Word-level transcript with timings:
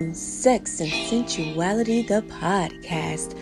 Sex 0.00 0.80
and 0.80 0.90
Sensuality, 0.90 2.06
the 2.06 2.22
podcast, 2.22 3.36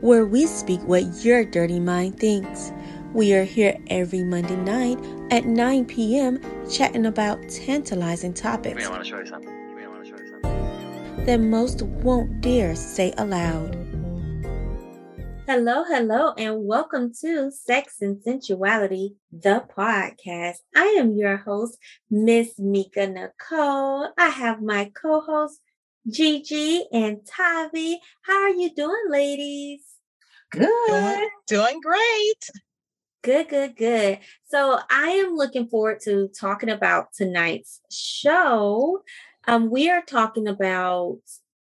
where 0.00 0.24
we 0.24 0.46
speak 0.46 0.80
what 0.82 1.24
your 1.24 1.44
dirty 1.44 1.80
mind 1.80 2.18
thinks. 2.20 2.72
We 3.12 3.34
are 3.34 3.42
here 3.42 3.76
every 3.88 4.22
Monday 4.22 4.54
night 4.54 4.98
at 5.32 5.46
9 5.46 5.86
p.m. 5.86 6.40
chatting 6.70 7.06
about 7.06 7.48
tantalizing 7.48 8.32
topics 8.32 8.86
I 8.86 8.90
want 8.90 9.02
to 9.02 9.08
show 9.10 9.18
you 9.18 9.26
something. 9.26 9.50
I 9.50 9.88
want 9.88 10.04
to 10.04 10.10
show 10.10 10.22
you 10.22 10.28
something. 10.30 11.24
that 11.26 11.40
most 11.40 11.82
won't 11.82 12.40
dare 12.40 12.76
say 12.76 13.12
aloud. 13.18 13.76
Hello, 15.46 15.82
hello, 15.84 16.32
and 16.36 16.64
welcome 16.64 17.12
to 17.22 17.50
Sex 17.50 17.96
and 18.00 18.22
Sensuality, 18.22 19.16
the 19.32 19.64
podcast. 19.76 20.58
I 20.76 20.96
am 20.98 21.16
your 21.16 21.38
host, 21.38 21.76
Miss 22.10 22.58
Mika 22.58 23.06
Nicole. 23.08 24.08
I 24.16 24.28
have 24.28 24.62
my 24.62 24.92
co 24.94 25.20
hosts, 25.20 25.60
Gigi 26.08 26.84
and 26.92 27.18
Tavi. 27.26 28.00
How 28.22 28.42
are 28.42 28.54
you 28.54 28.72
doing, 28.74 29.04
ladies? 29.08 29.82
Good, 30.52 31.28
doing 31.48 31.80
great. 31.80 32.50
Good, 33.22 33.48
good, 33.48 33.76
good. 33.76 34.18
So 34.48 34.78
I 34.90 35.08
am 35.26 35.34
looking 35.34 35.68
forward 35.68 36.00
to 36.04 36.28
talking 36.28 36.70
about 36.70 37.12
tonight's 37.12 37.80
show. 37.90 39.02
Um, 39.48 39.70
we 39.70 39.90
are 39.90 40.02
talking 40.02 40.46
about 40.46 41.18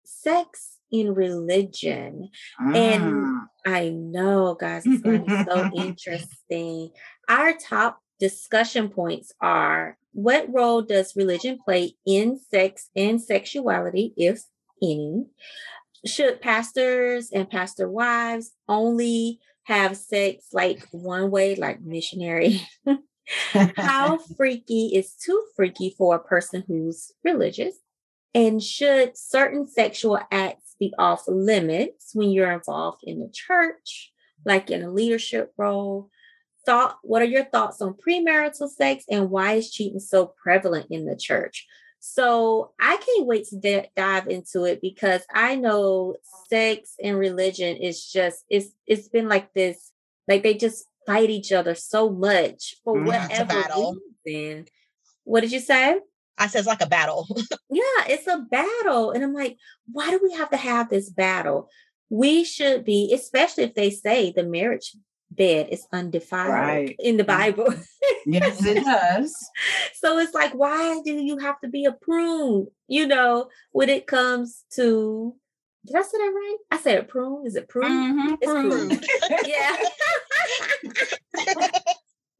sex 0.04 0.78
in 0.91 1.14
religion. 1.14 2.30
And 2.58 3.02
Mm. 3.02 3.46
I 3.64 3.88
know, 3.88 4.54
guys, 4.54 4.84
it's 4.84 5.02
going 5.02 5.24
to 5.24 5.36
be 5.36 5.45
so 5.50 5.70
interesting. 5.77 6.91
Our 7.28 7.55
top 7.55 8.00
discussion 8.20 8.88
points 8.88 9.32
are 9.41 9.96
what 10.12 10.52
role 10.52 10.82
does 10.82 11.16
religion 11.16 11.59
play 11.64 11.95
in 12.06 12.38
sex 12.38 12.91
and 12.95 13.20
sexuality, 13.20 14.12
if 14.16 14.42
any? 14.82 15.27
Should 16.06 16.41
pastors 16.41 17.30
and 17.33 17.48
pastor 17.48 17.88
wives 17.88 18.53
only 18.69 19.41
have 19.64 19.97
sex 19.97 20.48
like 20.53 20.86
one 20.91 21.31
way, 21.31 21.55
like 21.55 21.81
missionary? 21.81 22.60
How 23.77 24.19
freaky 24.36 24.88
is 24.94 25.14
too 25.14 25.42
freaky 25.56 25.94
for 25.97 26.14
a 26.14 26.22
person 26.22 26.64
who's 26.66 27.12
religious? 27.25 27.75
And 28.34 28.62
should 28.62 29.16
certain 29.16 29.66
sexual 29.66 30.19
acts 30.31 30.63
be 30.78 30.92
off 30.98 31.25
limits 31.28 32.11
when 32.14 32.30
you're 32.30 32.53
involved 32.53 33.03
in 33.05 33.20
the 33.20 33.28
church, 33.33 34.12
like 34.44 34.70
in 34.70 34.83
a 34.83 34.91
leadership 34.91 35.53
role? 35.56 36.11
Thought, 36.66 36.97
what 37.03 37.20
are 37.20 37.27
your 37.27 37.44
thoughts 37.44 37.83
on 37.83 37.94
premarital 37.94 38.70
sex 38.70 39.05
and 39.11 39.31
why 39.31 39.55
is 39.55 39.70
cheating 39.70 40.00
so 40.00 40.33
prevalent 40.42 40.86
in 40.91 41.05
the 41.05 41.14
church? 41.16 41.66
So 42.00 42.72
I 42.81 42.97
can't 42.97 43.27
wait 43.27 43.44
to 43.48 43.56
di- 43.58 43.91
dive 43.97 44.28
into 44.28 44.64
it 44.64 44.81
because 44.81 45.22
I 45.33 45.56
know 45.56 46.16
sex 46.48 46.94
and 47.03 47.19
religion 47.19 47.77
is 47.77 48.06
just 48.11 48.44
it's 48.50 48.69
it's 48.86 49.09
been 49.09 49.28
like 49.28 49.53
this, 49.55 49.91
like 50.28 50.42
they 50.42 50.55
just 50.55 50.86
fight 51.06 51.28
each 51.31 51.53
other 51.53 51.75
so 51.75 52.09
much 52.11 52.77
for 52.83 52.94
Mhm. 52.97 53.06
It's 53.09 53.38
a 53.38 53.44
whatever 53.44 53.62
battle. 53.62 53.97
reason. 54.25 54.66
What 55.25 55.41
did 55.42 55.53
you 55.53 55.61
say? 55.61 55.98
I 56.38 56.46
said 56.48 56.58
it's 56.60 56.66
like 56.68 56.82
a 56.82 56.86
battle. 56.86 57.27
Yeah, 57.70 58.04
it's 58.08 58.27
a 58.28 58.38
battle. 58.50 59.10
And 59.10 59.24
I'm 59.24 59.34
like, 59.34 59.56
why 59.90 60.10
do 60.10 60.20
we 60.22 60.32
have 60.34 60.50
to 60.50 60.56
have 60.56 60.88
this 60.91 61.10
battle? 61.10 61.68
We 62.08 62.44
should 62.44 62.84
be, 62.84 63.12
especially 63.12 63.64
if 63.64 63.74
they 63.74 63.91
say 63.91 64.32
the 64.34 64.44
marriage 64.44 64.94
bed 65.30 65.68
is 65.70 65.84
undefiled 65.92 66.50
Right. 66.52 66.96
in 67.00 67.16
the 67.16 67.24
Bible. 67.24 67.72
Yes, 68.26 68.64
it 68.64 68.84
does. 68.84 69.34
so 69.94 70.18
it's 70.18 70.34
like, 70.34 70.52
why 70.52 71.00
do 71.04 71.12
you 71.14 71.38
have 71.38 71.58
to 71.62 71.68
be 71.68 71.84
a 71.84 71.92
prune? 71.92 72.69
You 72.86 73.06
know, 73.08 73.48
when 73.72 73.88
it 73.88 74.06
comes 74.06 74.64
to, 74.74 75.34
did 75.84 75.96
I 75.96 76.02
say 76.02 76.19
that 76.19 76.32
right? 76.34 76.56
I 76.70 76.78
said 76.78 77.08
prune. 77.08 77.46
Is 77.46 77.56
it 77.56 77.69
prune? 77.69 77.91
Mhm, 77.91 78.38
It's 78.41 78.52
prune. 78.52 79.00
Yeah. 79.46 79.76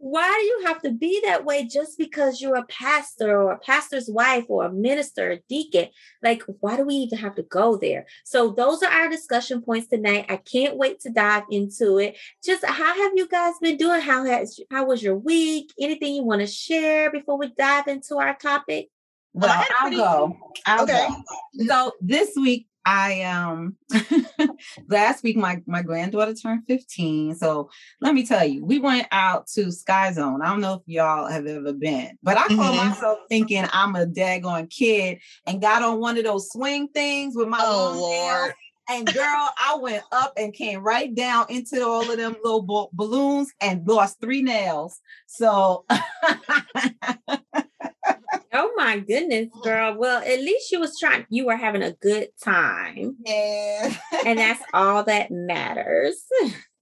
Why 0.05 0.29
do 0.39 0.45
you 0.45 0.67
have 0.67 0.83
to 0.83 0.91
be 0.91 1.23
that 1.25 1.47
way 1.47 1.65
just 1.65 1.97
because 1.97 2.39
you're 2.39 2.57
a 2.57 2.67
pastor 2.67 3.41
or 3.41 3.53
a 3.53 3.59
pastor's 3.59 4.07
wife 4.07 4.45
or 4.49 4.67
a 4.67 4.71
minister, 4.71 5.31
a 5.31 5.41
deacon? 5.49 5.89
Like, 6.23 6.43
why 6.61 6.77
do 6.77 6.85
we 6.85 6.93
even 6.97 7.17
have 7.21 7.37
to 7.37 7.43
go 7.43 7.79
there? 7.79 8.05
So, 8.23 8.51
those 8.51 8.83
are 8.83 8.93
our 8.93 9.09
discussion 9.09 9.63
points 9.63 9.87
tonight. 9.87 10.27
I 10.29 10.37
can't 10.37 10.77
wait 10.77 11.01
to 11.01 11.11
dive 11.11 11.45
into 11.51 11.97
it. 11.97 12.19
Just 12.45 12.67
how 12.67 12.95
have 12.95 13.13
you 13.15 13.27
guys 13.27 13.55
been 13.63 13.79
doing? 13.79 14.03
How 14.03 14.27
has 14.27 14.61
how 14.71 14.85
was 14.85 15.03
your 15.03 15.17
week? 15.17 15.73
Anything 15.81 16.17
you 16.17 16.23
want 16.23 16.43
to 16.43 16.47
share 16.47 17.11
before 17.11 17.39
we 17.39 17.55
dive 17.57 17.89
into 17.89 18.19
our 18.19 18.37
topic? 18.37 18.91
Well, 19.33 19.51
I 19.51 19.55
Well, 19.55 19.63
had 19.63 19.71
a 19.71 19.75
I'll 19.79 19.91
go. 19.97 20.39
I'll 20.67 20.85
Okay. 20.85 21.07
go. 21.09 21.67
So 21.67 21.93
this 22.03 22.37
week 22.37 22.67
I 22.87 23.23
um 23.23 23.77
last 24.89 25.23
week 25.23 25.37
my 25.37 25.63
my 25.67 25.83
granddaughter 25.83 26.35
turned 26.35 26.63
15. 26.67 27.35
So 27.37 27.71
let 28.01 28.15
me 28.15 28.27
tell 28.27 28.45
you, 28.45 28.65
we 28.65 28.79
went 28.79 29.07
out 29.13 29.47
to 29.55 29.71
Sky 29.73 30.13
Zone. 30.13 30.43
I 30.43 30.47
don't 30.51 30.61
know 30.61 30.75
if 30.75 30.83
y'all 30.87 31.27
have 31.27 31.47
ever 31.47 31.73
been, 31.73 32.19
but 32.23 32.37
I 32.37 32.47
caught 32.49 32.75
Mhm. 32.75 32.77
myself 32.89 33.19
thinking 33.29 33.65
I'm 33.73 33.97
a 33.97 34.07
daggone 34.07 34.71
kid 34.71 35.19
and 35.47 35.61
got 35.61 35.83
on 35.83 36.01
one 36.01 36.19
of 36.19 36.25
those 36.25 36.51
swing 36.51 36.89
things 36.89 37.35
with 37.37 37.49
my 37.49 37.61
Oh. 37.63 37.93
Lord. 38.01 38.53
And 38.87 39.15
girl, 39.15 39.25
I 39.59 39.77
went 39.81 40.03
up 40.13 40.35
and 40.37 40.53
came 40.53 40.81
right 40.83 41.15
down 41.15 41.47
into 41.49 41.83
all 41.83 42.11
of 42.11 42.19
them 42.19 42.37
little 42.45 42.61
ba- 42.61 42.91
balloons 42.93 43.51
and 43.63 43.87
lost 43.89 44.21
three 44.21 44.43
nails. 44.43 45.01
So 45.27 45.87
Oh 48.57 48.73
my 48.77 49.01
goodness, 49.01 49.49
girl. 49.65 49.97
Well, 49.99 50.23
at 50.23 50.39
least 50.39 50.71
you 50.71 50.79
was 50.79 50.97
trying, 50.97 51.27
you 51.29 51.45
were 51.47 51.57
having 51.57 51.83
a 51.83 51.93
good 51.93 52.29
time. 52.43 53.17
yeah. 53.27 53.93
and 54.25 54.39
that's 54.39 54.63
all 54.73 55.03
that 55.03 55.33
matters. 55.33 56.23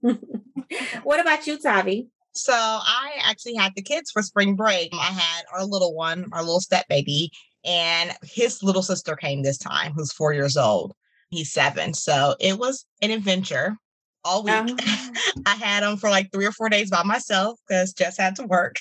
what 1.02 1.20
about 1.20 1.46
you, 1.46 1.58
Tavi? 1.58 2.08
So 2.34 2.52
I 2.52 3.12
actually 3.24 3.54
had 3.54 3.72
the 3.74 3.82
kids 3.82 4.10
for 4.10 4.22
spring 4.22 4.54
break. 4.54 4.90
I 4.92 5.04
had 5.04 5.44
our 5.54 5.64
little 5.64 5.94
one, 5.94 6.26
our 6.32 6.42
little 6.42 6.60
step 6.60 6.86
baby, 6.88 7.30
and 7.64 8.12
his 8.22 8.62
little 8.62 8.82
sister 8.82 9.16
came 9.16 9.42
this 9.42 9.58
time, 9.58 9.92
who's 9.94 10.12
four 10.12 10.34
years 10.34 10.58
old. 10.58 10.92
He's 11.30 11.52
seven. 11.52 11.94
So 11.94 12.36
it 12.38 12.58
was 12.58 12.84
an 13.00 13.10
adventure 13.10 13.76
all 14.24 14.44
week. 14.44 14.52
Um, 14.52 14.76
I 15.46 15.54
had 15.54 15.82
him 15.82 15.96
for 15.96 16.10
like 16.10 16.30
three 16.32 16.44
or 16.44 16.52
four 16.52 16.68
days 16.68 16.90
by 16.90 17.02
myself 17.02 17.58
because 17.66 17.94
Jess 17.94 18.18
had 18.18 18.36
to 18.36 18.44
work. 18.44 18.76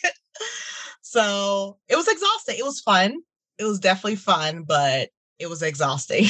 So 1.02 1.78
it 1.88 1.96
was 1.96 2.08
exhausting. 2.08 2.58
It 2.58 2.66
was 2.66 2.80
fun. 2.82 3.18
It 3.58 3.66
was 3.66 3.80
definitely 3.80 4.16
fun, 4.16 4.64
but 4.64 5.10
it 5.40 5.50
was 5.50 5.62
exhausting. 5.62 6.26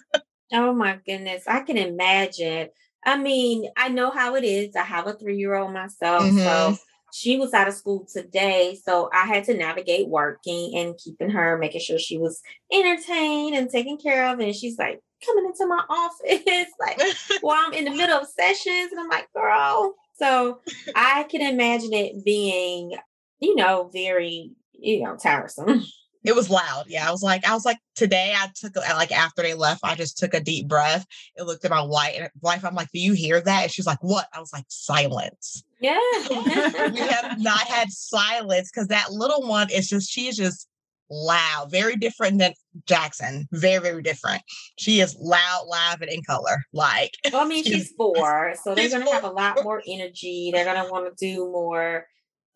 oh 0.52 0.72
my 0.72 0.98
goodness, 1.06 1.44
I 1.46 1.60
can 1.60 1.76
imagine. 1.76 2.68
I 3.04 3.16
mean, 3.16 3.68
I 3.76 3.88
know 3.88 4.10
how 4.10 4.34
it 4.34 4.44
is. 4.44 4.74
I 4.74 4.82
have 4.82 5.06
a 5.06 5.12
three 5.14 5.36
year 5.38 5.54
old 5.54 5.72
myself. 5.72 6.24
So 6.24 6.30
Mhm. 6.30 6.78
she 7.12 7.38
was 7.38 7.54
out 7.54 7.68
of 7.68 7.74
school 7.74 8.06
today. 8.12 8.78
So 8.84 9.08
I 9.12 9.26
had 9.26 9.44
to 9.44 9.54
navigate 9.54 10.08
working 10.08 10.76
and 10.76 10.98
keeping 10.98 11.30
her, 11.30 11.56
making 11.56 11.80
sure 11.80 11.98
she 11.98 12.18
was 12.18 12.42
entertained 12.72 13.56
and 13.56 13.70
taken 13.70 13.96
care 13.96 14.26
of. 14.26 14.40
And 14.40 14.54
she's 14.54 14.76
like 14.78 15.00
coming 15.24 15.46
into 15.46 15.66
my 15.66 15.82
office, 15.88 16.68
like, 16.80 17.00
well, 17.42 17.56
I'm 17.56 17.72
in 17.72 17.84
the 17.84 17.90
middle 17.92 18.18
of 18.18 18.28
sessions. 18.28 18.90
And 18.90 19.00
I'm 19.00 19.08
like, 19.08 19.28
girl. 19.32 19.94
So 20.18 20.60
I 20.94 21.24
can 21.24 21.42
imagine 21.42 21.92
it 21.92 22.24
being, 22.24 22.92
you 23.40 23.54
know, 23.54 23.90
very, 23.92 24.52
you 24.72 25.02
know, 25.02 25.16
tiresome. 25.16 25.84
it 26.24 26.34
was 26.34 26.50
loud. 26.50 26.84
Yeah, 26.88 27.08
I 27.08 27.12
was 27.12 27.22
like, 27.22 27.46
I 27.46 27.54
was 27.54 27.64
like, 27.64 27.78
today 27.94 28.34
I 28.36 28.48
took 28.54 28.76
like 28.76 29.12
after 29.12 29.42
they 29.42 29.54
left, 29.54 29.80
I 29.84 29.94
just 29.94 30.18
took 30.18 30.34
a 30.34 30.40
deep 30.40 30.68
breath 30.68 31.06
and 31.36 31.46
looked 31.46 31.64
at 31.64 31.70
my 31.70 31.82
wife. 31.82 32.14
and 32.18 32.28
Wife, 32.40 32.64
I'm 32.64 32.74
like, 32.74 32.90
do 32.92 32.98
you 32.98 33.12
hear 33.12 33.40
that? 33.40 33.62
And 33.64 33.72
she's 33.72 33.86
like, 33.86 34.02
what? 34.02 34.26
I 34.32 34.40
was 34.40 34.52
like, 34.52 34.64
silence. 34.68 35.62
Yeah. 35.80 35.98
we 36.30 36.98
have 36.98 37.38
not 37.40 37.66
had 37.66 37.90
silence 37.90 38.70
because 38.72 38.88
that 38.88 39.12
little 39.12 39.46
one 39.46 39.70
is 39.70 39.88
just 39.88 40.10
she 40.10 40.26
is 40.26 40.36
just 40.36 40.68
loud, 41.10 41.70
very 41.70 41.94
different 41.94 42.38
than 42.38 42.54
Jackson. 42.86 43.46
Very, 43.52 43.80
very 43.80 44.02
different. 44.02 44.42
She 44.78 45.00
is 45.00 45.16
loud, 45.20 45.66
loud, 45.68 46.02
and 46.02 46.10
in 46.10 46.22
color. 46.22 46.64
Like, 46.72 47.12
Well, 47.32 47.44
I 47.44 47.48
mean, 47.48 47.64
she's 47.64 47.92
four, 47.96 48.54
so 48.62 48.74
they're 48.74 48.90
gonna 48.90 49.10
have 49.12 49.24
a 49.24 49.30
lot 49.30 49.62
more 49.62 49.82
energy. 49.86 50.50
They're 50.52 50.64
gonna 50.64 50.90
want 50.90 51.06
to 51.06 51.24
do 51.24 51.44
more. 51.50 52.06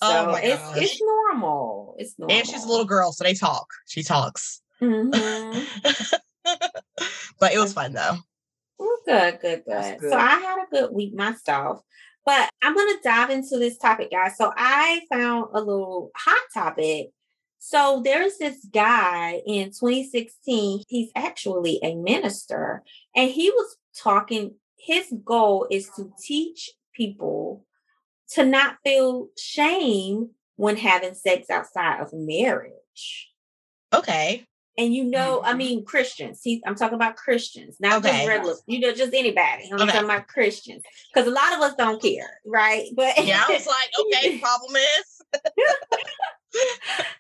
So 0.03 0.09
Oh 0.09 0.33
my 0.33 0.41
it's 0.43 0.63
gosh. 0.63 0.77
it's 0.83 1.01
normal. 1.03 1.95
It's 1.99 2.19
normal. 2.19 2.37
and 2.37 2.47
she's 2.47 2.65
a 2.65 2.69
little 2.69 2.85
girl, 2.87 3.13
so 3.13 3.25
they 3.25 3.35
talk. 3.35 3.67
She 3.87 4.03
talks. 4.03 4.63
Mhm. 4.81 5.13
but 7.39 7.53
it 7.53 7.59
was 7.59 7.73
fun 7.73 7.93
though. 7.93 8.17
Well, 8.79 8.97
good, 9.05 9.39
good, 9.41 9.63
good. 9.67 9.99
Good. 9.99 10.11
So 10.11 10.17
I 10.17 10.37
had 10.37 10.59
a 10.59 10.71
good 10.71 10.93
week 10.95 11.15
myself. 11.15 11.83
But 12.25 12.51
I'm 12.63 12.75
gonna 12.75 12.99
dive 13.03 13.31
into 13.31 13.59
this 13.59 13.79
topic, 13.79 14.11
guys. 14.11 14.37
So 14.37 14.53
I 14.57 15.03
found 15.11 15.49
a 15.55 15.61
little 15.61 16.11
hot 16.17 16.43
topic. 16.55 17.09
So 17.59 18.01
there's 18.05 18.39
this 18.39 18.65
guy 18.73 19.43
in 19.47 19.67
2016. 19.71 20.83
He's 20.89 21.11
actually 21.15 21.79
a 21.83 21.95
minister, 21.95 22.83
and 23.15 23.31
he 23.31 23.51
was 23.51 23.77
talking. 23.97 24.55
His 24.79 25.13
goal 25.25 25.67
is 25.71 25.91
to 25.97 26.11
teach 26.23 26.71
people 26.95 27.67
to 28.31 28.45
not 28.45 28.77
feel 28.85 29.29
shame 29.39 30.31
when 30.57 30.77
having 30.77 31.15
sex 31.15 31.51
outside 31.51 32.01
of 32.01 32.11
marriage. 32.13 33.29
Okay. 33.93 34.45
and 34.79 34.95
you 34.95 35.05
know, 35.05 35.43
I 35.45 35.53
Mhm. 35.53 35.57
mean 35.59 35.85
Christians. 35.85 36.41
He, 36.43 36.63
I'm 36.65 36.75
talking 36.75 36.95
about 36.95 37.17
Christians, 37.17 37.77
not 37.81 37.99
Okay. 37.99 38.13
just 38.17 38.27
regular, 38.29 38.55
you 38.67 38.79
know, 38.81 38.93
just 38.93 39.13
anybody. 39.13 39.69
I'm 39.71 39.81
Okay. 39.83 39.93
talking 39.93 40.05
about 40.09 40.27
Christians 40.29 40.83
because 41.13 41.29
a 41.29 41.33
lot 41.33 41.53
of 41.53 41.61
us 41.61 41.75
don't 41.75 42.01
care, 42.01 42.41
right? 42.47 42.87
But 42.95 43.23
Yeah, 43.23 43.45
I 43.47 43.53
was 43.53 43.67
like, 43.67 43.91
okay, 44.01 44.39
problem 44.43 44.77
is. 44.77 45.21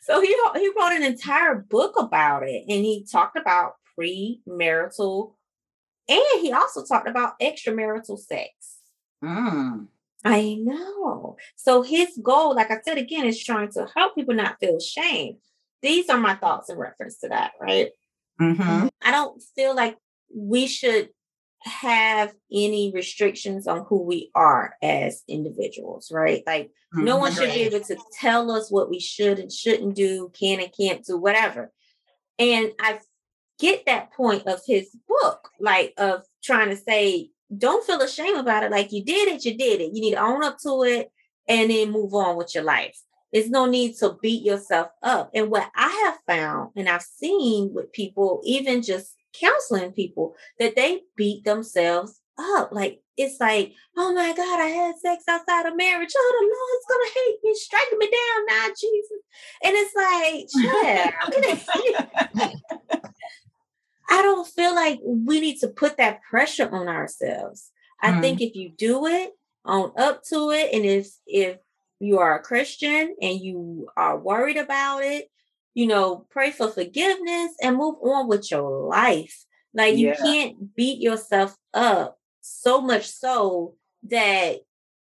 so 0.00 0.20
he 0.22 0.28
he 0.28 0.68
wrote 0.68 0.92
an 0.92 1.02
entire 1.02 1.56
book 1.56 1.98
about 1.98 2.44
it, 2.44 2.62
and 2.68 2.84
he 2.84 3.04
talked 3.10 3.36
about 3.36 3.74
premarital, 3.98 5.34
and 6.08 6.22
he 6.40 6.52
also 6.52 6.82
talked 6.84 7.08
about 7.08 7.38
extramarital 7.40 8.18
sex. 8.18 8.78
Mm. 9.22 9.88
I 10.24 10.56
know. 10.60 11.36
So 11.56 11.82
his 11.82 12.18
goal, 12.22 12.54
like 12.54 12.70
I 12.70 12.80
said 12.84 12.98
again, 12.98 13.26
is 13.26 13.42
trying 13.42 13.70
to 13.72 13.88
help 13.94 14.14
people 14.14 14.34
not 14.34 14.56
feel 14.60 14.78
shame. 14.78 15.38
These 15.82 16.10
are 16.10 16.18
my 16.18 16.34
thoughts 16.34 16.68
in 16.68 16.76
reference 16.76 17.18
to 17.20 17.28
that, 17.28 17.52
right? 17.60 17.90
hmm 18.38 18.88
I 19.02 19.10
don't 19.10 19.42
feel 19.56 19.74
like 19.74 19.96
we 20.34 20.66
should 20.66 21.08
have 21.62 22.32
any 22.52 22.90
restrictions 22.94 23.66
on 23.66 23.84
who 23.88 24.02
we 24.02 24.30
are 24.34 24.74
as 24.82 25.22
individuals, 25.28 26.10
right? 26.10 26.42
Like 26.46 26.70
no 26.94 27.16
one 27.18 27.32
should 27.32 27.52
be 27.52 27.62
able 27.62 27.80
to 27.80 27.96
tell 28.18 28.50
us 28.50 28.70
what 28.70 28.90
we 28.90 29.00
should 29.00 29.38
and 29.38 29.50
shouldn't 29.52 29.94
do, 29.94 30.30
can 30.38 30.60
and 30.60 30.72
can't 30.78 31.04
do, 31.04 31.16
whatever. 31.18 31.70
And 32.38 32.72
I 32.80 33.00
get 33.58 33.84
that 33.86 34.12
point 34.12 34.46
of 34.46 34.60
his 34.66 34.94
book, 35.08 35.50
like 35.60 35.92
of 35.98 36.22
trying 36.42 36.70
to 36.70 36.76
say, 36.76 37.30
don't 37.56 37.84
feel 37.84 38.00
ashamed 38.00 38.38
about 38.38 38.62
it. 38.62 38.70
Like 38.70 38.92
you 38.92 39.04
did 39.04 39.28
it, 39.28 39.44
you 39.44 39.56
did 39.56 39.80
it. 39.80 39.92
You 39.94 40.00
need 40.00 40.12
to 40.12 40.22
own 40.22 40.44
up 40.44 40.58
to 40.64 40.82
it 40.84 41.10
and 41.48 41.70
then 41.70 41.90
move 41.90 42.14
on 42.14 42.36
with 42.36 42.54
your 42.54 42.64
life. 42.64 42.96
There's 43.32 43.50
no 43.50 43.66
need 43.66 43.96
to 43.98 44.18
beat 44.20 44.44
yourself 44.44 44.88
up. 45.02 45.30
And 45.34 45.50
what 45.50 45.70
I 45.76 45.88
have 46.06 46.18
found 46.26 46.70
and 46.76 46.88
I've 46.88 47.02
seen 47.02 47.72
with 47.72 47.92
people, 47.92 48.40
even 48.44 48.82
just 48.82 49.14
counseling 49.32 49.92
people, 49.92 50.34
that 50.58 50.74
they 50.74 51.02
beat 51.16 51.44
themselves 51.44 52.20
up. 52.38 52.72
Like 52.72 53.02
it's 53.16 53.38
like, 53.40 53.74
oh 53.96 54.12
my 54.14 54.32
God, 54.32 54.60
I 54.60 54.66
had 54.66 54.98
sex 54.98 55.24
outside 55.28 55.66
of 55.66 55.76
marriage. 55.76 56.10
Oh, 56.16 56.36
the 56.40 56.46
Lord's 56.46 56.86
gonna 56.88 57.10
hate 57.14 57.38
me, 57.44 57.54
striking 57.54 57.98
me 57.98 58.06
down 58.06 58.46
now, 58.48 58.66
Jesus. 58.80 59.20
And 59.62 59.76
it's 59.76 59.94
like, 59.94 60.48
chill. 62.42 62.52
I 64.10 64.22
don't 64.22 64.46
feel 64.48 64.74
like 64.74 65.00
we 65.04 65.40
need 65.40 65.58
to 65.60 65.68
put 65.68 65.96
that 65.98 66.22
pressure 66.22 66.68
on 66.70 66.88
ourselves. 66.88 67.70
I 68.02 68.12
Mhm. 68.12 68.20
think 68.20 68.40
if 68.40 68.54
you 68.54 68.70
do 68.70 69.06
it, 69.06 69.32
own 69.64 69.92
up 69.96 70.22
to 70.30 70.50
it, 70.50 70.74
and 70.74 70.84
if 70.84 71.08
if 71.26 71.58
you 72.00 72.18
are 72.18 72.38
a 72.38 72.42
Christian 72.42 73.14
and 73.22 73.40
you 73.40 73.88
are 73.96 74.18
worried 74.18 74.56
about 74.56 75.04
it, 75.04 75.30
you 75.74 75.86
know, 75.86 76.26
pray 76.30 76.50
for 76.50 76.68
forgiveness 76.68 77.52
and 77.62 77.76
move 77.76 77.96
on 78.02 78.26
with 78.28 78.50
your 78.50 78.86
life. 78.88 79.44
Like 79.74 79.96
you 79.96 80.10
Yeah. 80.10 80.16
can't 80.20 80.74
beat 80.74 81.00
yourself 81.00 81.56
up 81.74 82.18
so 82.40 82.80
much 82.80 83.06
so 83.06 83.76
that 84.04 84.58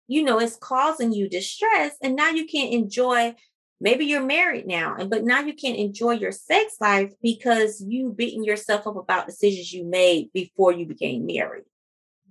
you 0.08 0.22
know 0.22 0.38
it's 0.40 0.56
causing 0.56 1.12
you 1.12 1.28
distress 1.28 1.96
and 2.02 2.16
now 2.16 2.30
you 2.30 2.46
can't 2.46 2.72
enjoy 2.74 3.34
maybe 3.82 4.06
you're 4.06 4.22
married 4.24 4.66
now 4.66 4.96
and 4.98 5.10
but 5.10 5.24
now 5.24 5.40
you 5.40 5.52
can't 5.52 5.76
enjoy 5.76 6.12
your 6.12 6.32
sex 6.32 6.76
life 6.80 7.12
because 7.22 7.82
you 7.86 8.12
beating 8.12 8.44
yourself 8.44 8.86
up 8.86 8.96
about 8.96 9.26
decisions 9.26 9.72
you 9.72 9.84
made 9.84 10.32
before 10.32 10.72
you 10.72 10.86
became 10.86 11.26
married 11.26 11.64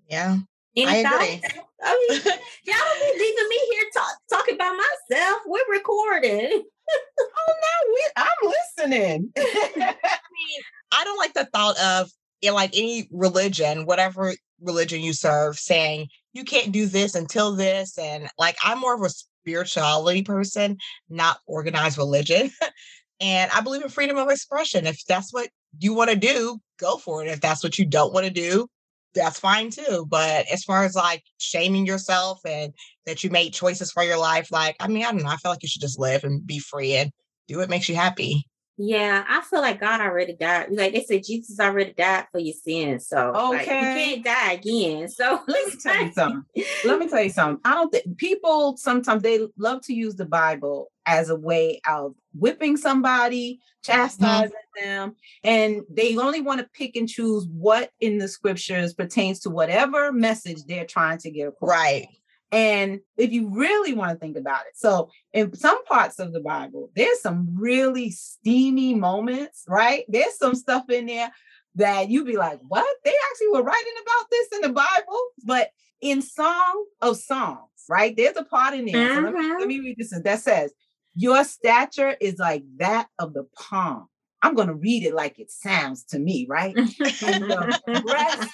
Yeah. 0.10 0.38
Any 0.76 1.00
I 1.00 1.04
thoughts? 1.04 1.24
agree. 1.26 1.62
I 1.84 2.08
mean, 2.10 2.22
oh, 2.26 2.38
y'all 2.64 2.76
don't 2.78 3.18
be 3.18 3.20
leaving 3.20 3.50
me 3.50 3.60
here 3.72 3.84
talk, 3.94 4.18
talking 4.30 4.58
by 4.58 4.70
myself. 5.10 5.42
We're 5.46 5.70
recording. 5.72 6.64
Oh 6.94 7.54
no, 7.64 7.94
we, 7.94 8.02
I'm 8.18 8.54
listening. 8.80 9.32
I 9.38 9.94
mean, 10.34 10.62
I 10.92 11.04
don't 11.06 11.18
like 11.18 11.34
the 11.34 11.46
thought 11.46 11.80
of 11.80 12.10
yeah, 12.42 12.52
like 12.52 12.72
any 12.74 13.08
religion, 13.12 13.86
whatever 13.86 14.34
religion 14.60 15.00
you 15.02 15.14
serve, 15.14 15.58
saying 15.58 16.10
you 16.34 16.44
can't 16.44 16.74
do 16.74 16.88
this 16.88 17.16
until 17.16 17.56
this. 17.56 17.98
And 17.98 18.28
like 18.38 18.58
I'm 18.62 18.80
more 18.80 18.96
of 18.96 19.02
a 19.04 19.10
spirituality 19.42 20.24
person, 20.24 20.78
not 21.10 21.40
organized 21.46 21.98
religion. 21.98 22.52
and 23.22 23.52
I 23.52 23.62
believe 23.62 23.84
in 23.84 23.90
freedom 23.90 24.18
of 24.18 24.30
expression. 24.30 24.86
If 24.86 25.04
that's 25.06 25.34
what 25.34 25.50
you 25.80 25.94
want 25.94 26.10
to 26.10 26.16
do, 26.16 26.60
go 26.80 26.98
for 26.98 27.24
it. 27.24 27.30
If 27.30 27.42
that's 27.42 27.64
what 27.64 27.78
you 27.78 27.86
don't 27.86 28.14
want 28.14 28.26
to 28.26 28.32
do, 28.32 28.68
that's 29.14 29.40
fine 29.40 29.70
too. 29.70 30.06
But 30.08 30.48
as 30.52 30.64
far 30.64 30.86
as 30.86 30.96
like 30.96 31.24
shaming 31.38 31.86
yourself 31.86 32.40
and 32.46 32.74
that 33.06 33.24
you 33.24 33.30
made 33.30 33.54
choices 33.54 33.92
for 33.92 34.04
your 34.04 34.18
life, 34.18 34.52
like 34.52 34.76
I 34.80 34.88
mean, 34.88 35.04
I 35.04 35.12
don't 35.12 35.24
know. 35.24 35.30
I 35.30 35.38
feel 35.38 35.52
like 35.52 35.64
you 35.64 35.70
should 35.70 35.82
just 35.82 36.00
live 36.00 36.24
and 36.24 36.46
be 36.46 36.60
free 36.60 36.96
and 36.96 37.12
do 37.48 37.58
what 37.58 37.70
makes 37.70 37.90
you 37.90 37.96
happy. 37.96 38.46
Yeah, 38.84 39.24
I 39.28 39.42
feel 39.42 39.62
like 39.62 39.80
God 39.80 40.02
already 40.02 40.34
died. 40.34 40.70
Like 40.72 40.94
they 40.94 41.04
said, 41.04 41.24
Jesus 41.24 41.60
already 41.60 41.94
died 41.94 42.26
for 42.32 42.40
your 42.40 42.56
sins. 42.56 43.08
So 43.08 43.32
like, 43.32 43.68
you 43.68 43.74
Okay. 43.74 43.94
can't 43.94 44.26
die 44.26 44.54
again. 44.54 45.08
So 45.08 45.40
Let 45.48 45.68
me 45.68 45.74
tell 45.80 46.04
you 46.04 46.12
something. 46.14 46.44
Let 46.84 47.00
me 47.00 47.08
tell 47.08 47.22
you 47.22 47.30
something. 47.30 47.62
I 47.64 47.76
don't 47.76 47.92
think 47.92 48.18
people 48.18 48.78
sometimes 48.78 49.22
they 49.22 49.48
love 49.56 49.82
to 49.84 49.94
use 49.94 50.16
the 50.16 50.26
Bible 50.26 50.92
as 51.06 51.30
a 51.30 51.36
way 51.36 51.80
of 51.88 52.16
whipping 52.34 52.76
somebody, 52.76 53.60
mm-hmm. 53.86 53.92
chastising 53.92 54.52
them, 54.82 55.16
and 55.44 55.82
they 55.88 56.18
only 56.18 56.42
want 56.42 56.60
to 56.62 56.70
pick 56.74 56.96
and 56.96 57.08
choose 57.08 57.46
what 57.48 57.92
in 58.00 58.18
the 58.18 58.28
scriptures 58.28 58.96
pertains 58.96 59.42
to 59.42 59.52
whatever 59.52 60.12
message 60.12 60.64
they're 60.66 60.86
trying 60.86 61.20
to 61.20 61.30
get 61.30 61.50
across. 61.50 61.70
Right. 61.70 62.08
And 62.52 63.00
if 63.18 63.32
you 63.32 63.50
really 63.50 63.94
want 63.94 64.12
to 64.12 64.18
think 64.18 64.36
about 64.36 64.62
it, 64.68 64.74
so 64.76 65.10
in 65.32 65.56
some 65.56 65.84
parts 65.86 66.20
of 66.20 66.34
the 66.34 66.42
Bible, 66.42 66.92
there's 66.96 67.22
some 67.22 67.56
really 67.58 68.12
steamy 68.12 68.94
moments, 68.94 69.64
right? 69.70 70.04
There's 70.10 70.38
some 70.38 70.56
stuff 70.56 70.90
in 70.90 71.06
there 71.06 71.32
that 71.76 72.10
you'd 72.10 72.28
be 72.28 72.36
like, 72.36 72.60
what? 72.68 72.86
They 73.06 73.14
actually 73.30 73.48
were 73.54 73.64
writing 73.64 73.94
about 74.02 74.30
this 74.30 74.48
in 74.54 74.62
the 74.62 74.74
Bible. 74.74 75.22
But 75.46 75.70
in 76.02 76.22
Song 76.22 76.86
of 77.02 77.18
Songs, 77.18 77.70
right? 77.88 78.16
There's 78.16 78.36
a 78.36 78.44
part 78.44 78.74
in 78.74 78.86
there. 78.86 79.16
So 79.16 79.22
let, 79.22 79.34
me, 79.34 79.40
let 79.40 79.60
mm-hmm. 79.60 79.68
me 79.68 79.80
read 79.80 79.98
this 79.98 80.14
that 80.24 80.40
says, 80.40 80.74
Your 81.16 81.44
stature 81.44 82.16
is 82.20 82.38
like 82.40 82.64
that 82.78 83.08
of 83.20 83.34
the 83.34 83.48
palm. 83.56 84.08
I'm 84.42 84.56
going 84.56 84.68
to 84.68 84.74
read 84.74 85.04
it 85.04 85.14
like 85.14 85.40
it 85.40 85.52
sounds 85.52 86.04
to 86.06 86.20
me, 86.20 86.48
right? 86.50 86.76
and 86.76 87.46
your 87.48 87.70
breasts 88.02 88.54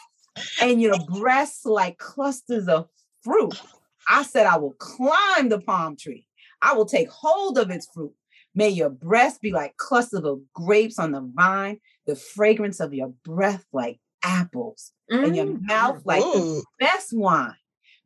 and 0.62 0.82
your 0.82 0.98
breasts 1.08 1.66
like 1.66 1.98
clusters 1.98 2.68
of 2.68 2.90
fruit. 3.22 3.60
I 4.08 4.24
said, 4.24 4.46
I 4.46 4.58
will 4.58 4.74
climb 4.74 5.50
the 5.50 5.60
palm 5.60 5.96
tree. 5.98 6.26
I 6.62 6.74
will 6.74 6.86
take 6.86 7.10
hold 7.10 7.58
of 7.58 7.70
its 7.70 7.88
fruit. 7.94 8.14
May 8.56 8.70
your 8.70 8.90
breasts 8.90 9.40
be 9.40 9.52
like 9.52 9.78
clusters 9.78 10.24
of 10.24 10.42
grapes 10.54 10.98
on 10.98 11.12
the 11.12 11.22
vine, 11.36 11.80
the 12.08 12.16
fragrance 12.16 12.80
of 12.80 12.94
your 12.94 13.10
breath 13.24 13.66
like 13.72 14.00
apples, 14.24 14.92
and 15.10 15.36
your 15.36 15.46
Mm. 15.46 15.68
mouth 15.68 16.02
like 16.06 16.24
the 16.24 16.64
best 16.80 17.14
wine. 17.14 17.56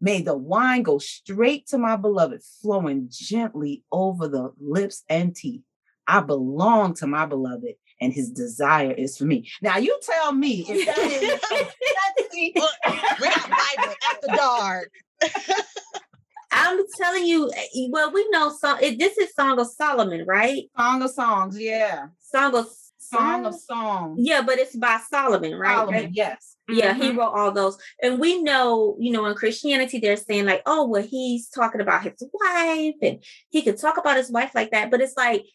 May 0.02 0.22
the 0.22 0.36
wine 0.36 0.84
go 0.84 0.98
straight 0.98 1.68
to 1.68 1.78
my 1.78 1.96
beloved, 1.96 2.42
flowing 2.44 3.08
gently 3.10 3.84
over 3.92 4.28
the 4.28 4.52
lips 4.60 5.04
and 5.08 5.36
teeth. 5.36 5.62
I 6.08 6.20
belong 6.22 6.96
to 6.96 7.08
my 7.08 7.26
beloved, 7.28 7.76
and 8.02 8.12
his 8.12 8.30
desire 8.30 8.92
is 8.92 9.18
for 9.18 9.26
me. 9.26 9.50
Now, 9.62 9.78
you 9.78 9.98
tell 10.02 10.34
me 10.34 10.66
if 10.68 10.86
that 10.88 10.98
is 12.18 12.20
sexy. 12.20 12.54
Look, 12.58 12.72
we 13.22 13.28
got 13.28 13.50
Bible 13.50 13.96
after 14.12 14.28
dark. 14.36 14.92
I'm 16.54 16.82
telling 16.98 17.26
you, 17.26 17.50
eh, 17.56 17.88
well, 17.90 18.12
we 18.12 18.28
know 18.30 18.52
song. 18.52 18.80
It, 18.82 19.00
this 19.00 19.18
is 19.18 19.34
Song 19.34 19.58
of 19.60 19.68
Solomon, 19.68 20.26
right? 20.28 20.64
Song 20.78 21.02
of 21.02 21.12
Songs, 21.12 21.58
yeah. 21.58 22.08
Song 22.20 22.54
of 22.56 22.68
Song 22.98 23.46
of 23.46 23.54
Songs? 23.54 23.66
Songs. 23.66 24.20
Yeah, 24.22 24.42
but 24.42 24.58
it's 24.60 24.76
by 24.76 25.00
Solomon, 25.10 25.54
right? 25.56 25.78
Solomon, 25.78 26.10
yes. 26.14 26.58
Yeah, 26.68 26.94
he 26.94 27.10
Mhm. 27.12 27.18
wrote 27.18 27.34
all 27.34 27.52
those. 27.52 27.78
And 28.02 28.20
we 28.20 28.42
know, 28.42 28.96
you 29.00 29.12
know, 29.12 29.26
in 29.28 29.36
Christianity, 29.36 30.00
they're 30.00 30.18
saying, 30.18 30.46
like, 30.46 30.62
oh, 30.66 30.88
well, 30.88 31.02
he's 31.04 31.50
talking 31.50 31.82
about 31.82 32.04
his 32.04 32.22
wife 32.34 32.96
and 33.02 33.24
he 33.50 33.62
could 33.62 33.78
talk 33.78 33.98
about 33.98 34.18
his 34.18 34.30
wife 34.32 34.52
like 34.56 34.72
that. 34.72 34.92
But 34.92 35.02
it's 35.02 35.16
like, 35.18 35.46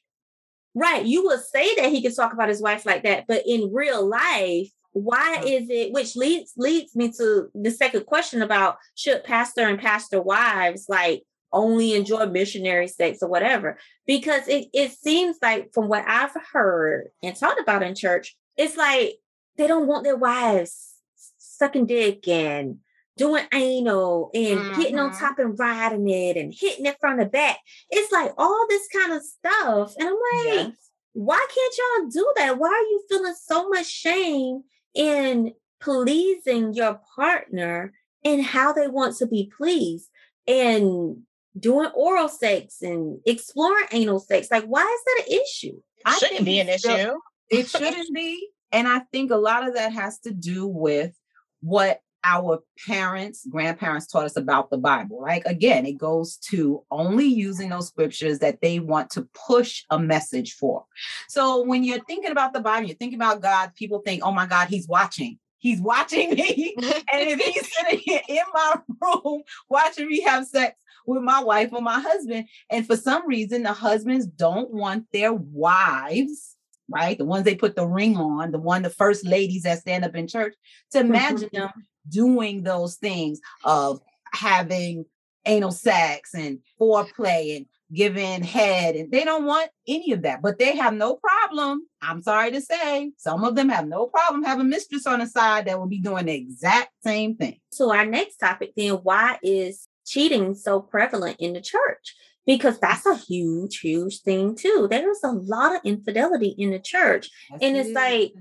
right, 0.76 1.04
you 1.04 1.25
would 1.25 1.40
say 1.40 1.75
that 1.76 1.90
he 1.90 2.02
could 2.02 2.14
talk 2.14 2.35
about 2.35 2.50
his 2.50 2.61
wife 2.61 2.85
like 2.85 3.02
that. 3.04 3.25
But 3.26 3.45
in 3.47 3.73
real 3.73 4.06
life, 4.06 4.68
why 4.92 5.42
is 5.45 5.68
it, 5.71 5.92
which 5.92 6.16
leads 6.16 6.52
leads 6.56 6.95
me 6.95 7.11
to 7.12 7.49
the 7.54 7.71
second 7.71 8.06
question 8.06 8.42
about 8.42 8.76
should 8.95 9.25
pastor 9.25 9.62
and 9.62 9.78
pastor 9.78 10.21
wives 10.23 10.87
like 10.88 11.23
only 11.52 11.95
enjoy 11.95 12.26
missionary 12.26 12.88
sex 12.88 13.18
or 13.23 13.28
whatever? 13.28 13.78
Because 14.06 14.47
it, 14.49 14.68
it 14.75 14.92
seems 14.92 15.38
like 15.40 15.73
from 15.73 15.88
what 15.88 16.04
I've 16.06 16.37
heard 16.52 17.09
and 17.23 17.35
talked 17.35 17.61
about 17.61 17.83
in 17.83 17.95
church, 17.95 18.37
it's 18.56 18.76
like 18.76 19.14
they 19.56 19.66
don't 19.66 19.87
want 19.87 20.04
their 20.04 20.16
wives 20.16 20.92
sucking 21.38 21.87
dick 21.87 22.28
and 22.28 22.78
doing 23.17 23.45
anal 23.53 24.31
and 24.35 24.77
getting 24.77 24.99
on 24.99 25.11
mm-hmm. 25.11 25.19
top 25.19 25.39
and 25.39 25.59
riding 25.59 26.09
it 26.09 26.37
and 26.37 26.55
hitting 26.57 26.87
it 26.87 26.97
from 27.01 27.19
the 27.19 27.25
back. 27.25 27.59
It's 27.91 28.13
like 28.13 28.33
all 28.37 28.67
this 28.69 28.87
kind 28.93 29.13
of 29.13 29.23
stuff. 29.23 29.95
And 29.99 30.09
I'm 30.09 30.15
like, 30.15 30.55
Yes. 30.55 30.73
why 31.15 31.47
can't 31.55 31.75
y'all 31.79 32.11
do 32.11 32.33
that? 32.37 32.59
Why 32.59 32.69
are 32.69 32.91
you 32.91 33.05
feeling 33.09 33.35
so 33.43 33.69
much 33.69 33.87
shame 33.87 34.63
in 34.95 35.53
pleasing 35.81 36.75
your 36.75 37.01
partner 37.15 37.93
and 38.25 38.45
how 38.45 38.73
they 38.73 38.89
want 38.89 39.17
to 39.17 39.27
be 39.27 39.51
pleased 39.57 40.11
and 40.47 41.19
doing 41.59 41.89
oral 41.95 42.29
sex 42.29 42.83
and 42.83 43.19
exploring 43.25 43.87
anal 43.93 44.21
sex? 44.21 44.49
Like, 44.51 44.65
why 44.65 44.83
is 44.83 45.05
that 45.05 45.25
an 45.27 45.41
issue? 45.43 45.81
I 46.05 46.19
Shouldn't 46.19 46.45
be 46.45 46.61
an 46.61 46.69
it's 46.69 46.83
still- 46.83 46.97
issue. 46.97 47.19
It 47.49 47.69
shouldn't 47.69 48.15
be. 48.15 48.49
And 48.73 48.89
I 48.89 49.01
think 49.13 49.31
a 49.31 49.37
lot 49.37 49.67
of 49.67 49.75
that 49.75 49.93
has 49.93 50.19
to 50.21 50.33
do 50.33 50.67
with 50.67 51.15
what 51.61 52.01
our 52.26 52.61
parents, 52.87 53.47
grandparents 53.49 54.09
taught 54.09 54.25
us 54.25 54.37
about 54.37 54.68
the 54.68 54.76
Bible, 54.76 55.21
right? 55.21 55.42
Again, 55.47 55.87
it 55.87 55.97
goes 55.97 56.37
to 56.49 56.83
only 56.90 57.25
using 57.25 57.68
those 57.68 57.87
scriptures 57.87 58.40
that 58.40 58.61
they 58.61 58.80
want 58.80 59.11
to 59.11 59.28
push 59.47 59.85
a 59.90 59.99
message 59.99 60.54
for. 60.54 60.85
So 61.28 61.62
when 61.62 61.85
you're 61.85 62.04
thinking 62.04 62.33
about 62.33 62.52
the 62.52 62.61
Bible, 62.61 62.88
you're 62.88 62.97
thinking 62.97 63.21
about 63.21 63.40
God, 63.40 63.75
people 63.76 64.00
think, 64.04 64.25
oh 64.25 64.33
my 64.33 64.47
God, 64.47 64.68
he's 64.68 64.88
watching. 64.88 65.38
He's 65.59 65.80
watching 65.80 66.30
me. 66.30 66.75
and 66.78 67.28
if 67.28 67.40
he's 67.40 67.76
sitting 67.76 68.00
here 68.00 68.21
in 68.28 68.45
my 68.52 68.75
room 69.00 69.42
watching 69.71 70.09
me 70.09 70.21
have 70.23 70.47
sex 70.47 70.76
with 71.06 71.23
my 71.23 71.42
wife 71.42 71.71
or 71.73 71.80
my 71.80 72.00
husband, 72.00 72.49
and 72.68 72.85
for 72.85 72.97
some 72.97 73.26
reason, 73.28 73.62
the 73.62 73.73
husbands 73.73 74.26
don't 74.26 74.73
want 74.73 75.06
their 75.12 75.33
wives 75.33 76.56
right? 76.88 77.18
The 77.18 77.25
ones 77.25 77.45
they 77.45 77.56
put 77.56 77.75
the 77.75 77.85
ring 77.85 78.16
on, 78.16 78.52
the 78.52 78.61
one, 78.61 78.83
the 78.83 78.90
first 78.90 79.26
ladies 79.26 79.62
that 79.62 79.80
stand 79.80 80.04
up 80.04 80.14
in 80.14 80.28
church, 80.28 80.54
to 80.92 81.00
imagine 81.00 81.49
mm-hmm. 81.49 81.62
them 81.62 81.71
doing 82.09 82.63
those 82.63 82.97
things 82.97 83.41
of 83.65 84.01
having 84.33 85.05
anal 85.45 85.71
sex 85.71 86.35
and 86.35 86.59
foreplay 86.81 87.57
and 87.57 87.67
giving 87.93 88.43
head. 88.43 88.97
And 88.97 89.13
they 89.13 89.25
don't 89.25 89.45
want 89.45 89.71
any 89.87 90.13
of 90.13 90.23
that, 90.23 90.43
but 90.43 90.59
they 90.59 90.77
have 90.77 90.95
no 90.95 91.17
problem. 91.17 91.87
I'm 92.03 92.21
sorry 92.23 92.51
to 92.51 92.61
say, 92.61 93.13
some 93.17 93.45
of 93.45 93.55
them 93.55 93.69
have 93.69 93.87
no 93.87 94.07
problem 94.07 94.43
having 94.43 94.69
mistress 94.69 95.07
on 95.07 95.21
the 95.21 95.27
side 95.27 95.67
that 95.67 95.79
will 95.79 95.87
be 95.87 96.01
doing 96.01 96.27
the 96.27 96.35
exact 96.35 96.91
same 97.05 97.37
thing. 97.37 97.61
So, 97.71 97.95
our 97.95 98.05
next 98.05 98.39
topic 98.39 98.73
then 98.77 98.95
why 98.95 99.39
is 99.43 99.89
cheating 100.05 100.55
so 100.55 100.81
prevalent 100.81 101.37
in 101.39 101.53
the 101.53 101.61
church? 101.61 102.15
because 102.47 102.79
that's 102.79 103.05
a 103.05 103.17
huge, 103.17 103.81
huge 103.81 104.21
thing 104.21 104.55
too. 104.55 104.87
There's 104.89 105.19
a 105.25 105.33
lot 105.33 105.75
of 105.75 105.81
infidelity 105.85 106.55
in 106.57 106.71
the 106.71 106.79
church. 106.79 107.29
Yes, 107.51 107.59
and 107.61 107.77
it's 107.77 107.89
it 107.89 107.95
like 107.95 108.35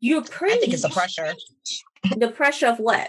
you're 0.00 0.22
pretty 0.22 0.54
I 0.54 0.58
think 0.58 0.72
it's 0.72 0.82
the 0.82 0.88
pressure. 0.88 1.34
The 2.16 2.28
pressure 2.28 2.66
of 2.66 2.78
what? 2.78 3.00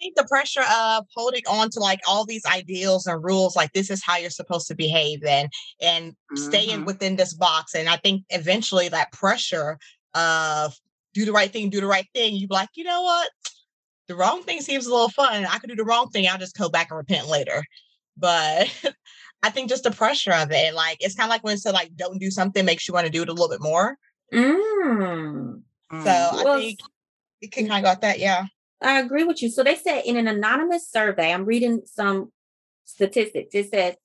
I 0.00 0.02
think 0.02 0.16
the 0.16 0.24
pressure 0.24 0.62
of 0.62 1.04
holding 1.14 1.42
on 1.46 1.68
to 1.70 1.80
like 1.80 2.00
all 2.08 2.24
these 2.24 2.44
ideals 2.46 3.06
and 3.06 3.22
rules, 3.22 3.54
like 3.54 3.72
this 3.72 3.90
is 3.90 4.02
how 4.02 4.16
you're 4.16 4.30
supposed 4.30 4.66
to 4.68 4.74
behave 4.74 5.22
and 5.24 5.50
and 5.80 6.12
mm-hmm. 6.12 6.36
staying 6.36 6.84
within 6.86 7.16
this 7.16 7.34
box. 7.34 7.74
And 7.74 7.88
I 7.88 7.96
think 7.96 8.24
eventually 8.30 8.88
that 8.88 9.12
pressure 9.12 9.78
of 10.14 10.74
do 11.12 11.24
the 11.24 11.32
right 11.32 11.52
thing, 11.52 11.68
do 11.70 11.80
the 11.80 11.86
right 11.86 12.08
thing, 12.14 12.34
you 12.34 12.48
be 12.48 12.54
like, 12.54 12.70
you 12.74 12.84
know 12.84 13.02
what? 13.02 13.30
The 14.08 14.16
wrong 14.16 14.42
thing 14.42 14.60
seems 14.60 14.86
a 14.86 14.90
little 14.90 15.10
fun. 15.10 15.44
I 15.44 15.58
could 15.58 15.70
do 15.70 15.76
the 15.76 15.84
wrong 15.84 16.08
thing. 16.10 16.26
I'll 16.26 16.38
just 16.38 16.56
go 16.56 16.68
back 16.68 16.90
and 16.90 16.98
repent 16.98 17.28
later. 17.28 17.62
But 18.16 18.68
I 19.42 19.50
think 19.50 19.68
just 19.68 19.84
the 19.84 19.90
pressure 19.90 20.32
of 20.32 20.50
it. 20.50 20.74
Like 20.74 20.96
it's 21.00 21.14
kind 21.14 21.28
of 21.28 21.30
like 21.30 21.44
when 21.44 21.54
it's 21.54 21.66
like 21.66 21.94
don't 21.96 22.18
do 22.18 22.30
something 22.30 22.64
makes 22.64 22.88
you 22.88 22.94
want 22.94 23.06
to 23.06 23.12
do 23.12 23.22
it 23.22 23.28
a 23.28 23.32
little 23.32 23.48
bit 23.48 23.62
more. 23.62 23.96
Mm. 24.32 25.62
So 25.92 25.98
I 25.98 26.58
think 26.58 26.80
kind 27.48 27.72
of 27.72 27.82
got 27.82 28.00
that. 28.02 28.18
Yeah. 28.18 28.46
I 28.82 29.00
agree 29.00 29.24
with 29.24 29.42
you. 29.42 29.50
So 29.50 29.62
they 29.62 29.76
said 29.76 30.02
in 30.06 30.16
an 30.16 30.28
anonymous 30.28 30.90
survey, 30.90 31.32
I'm 31.32 31.44
reading 31.44 31.82
some 31.84 32.32
statistics. 32.84 33.54
It 33.54 33.70
says 33.70 33.96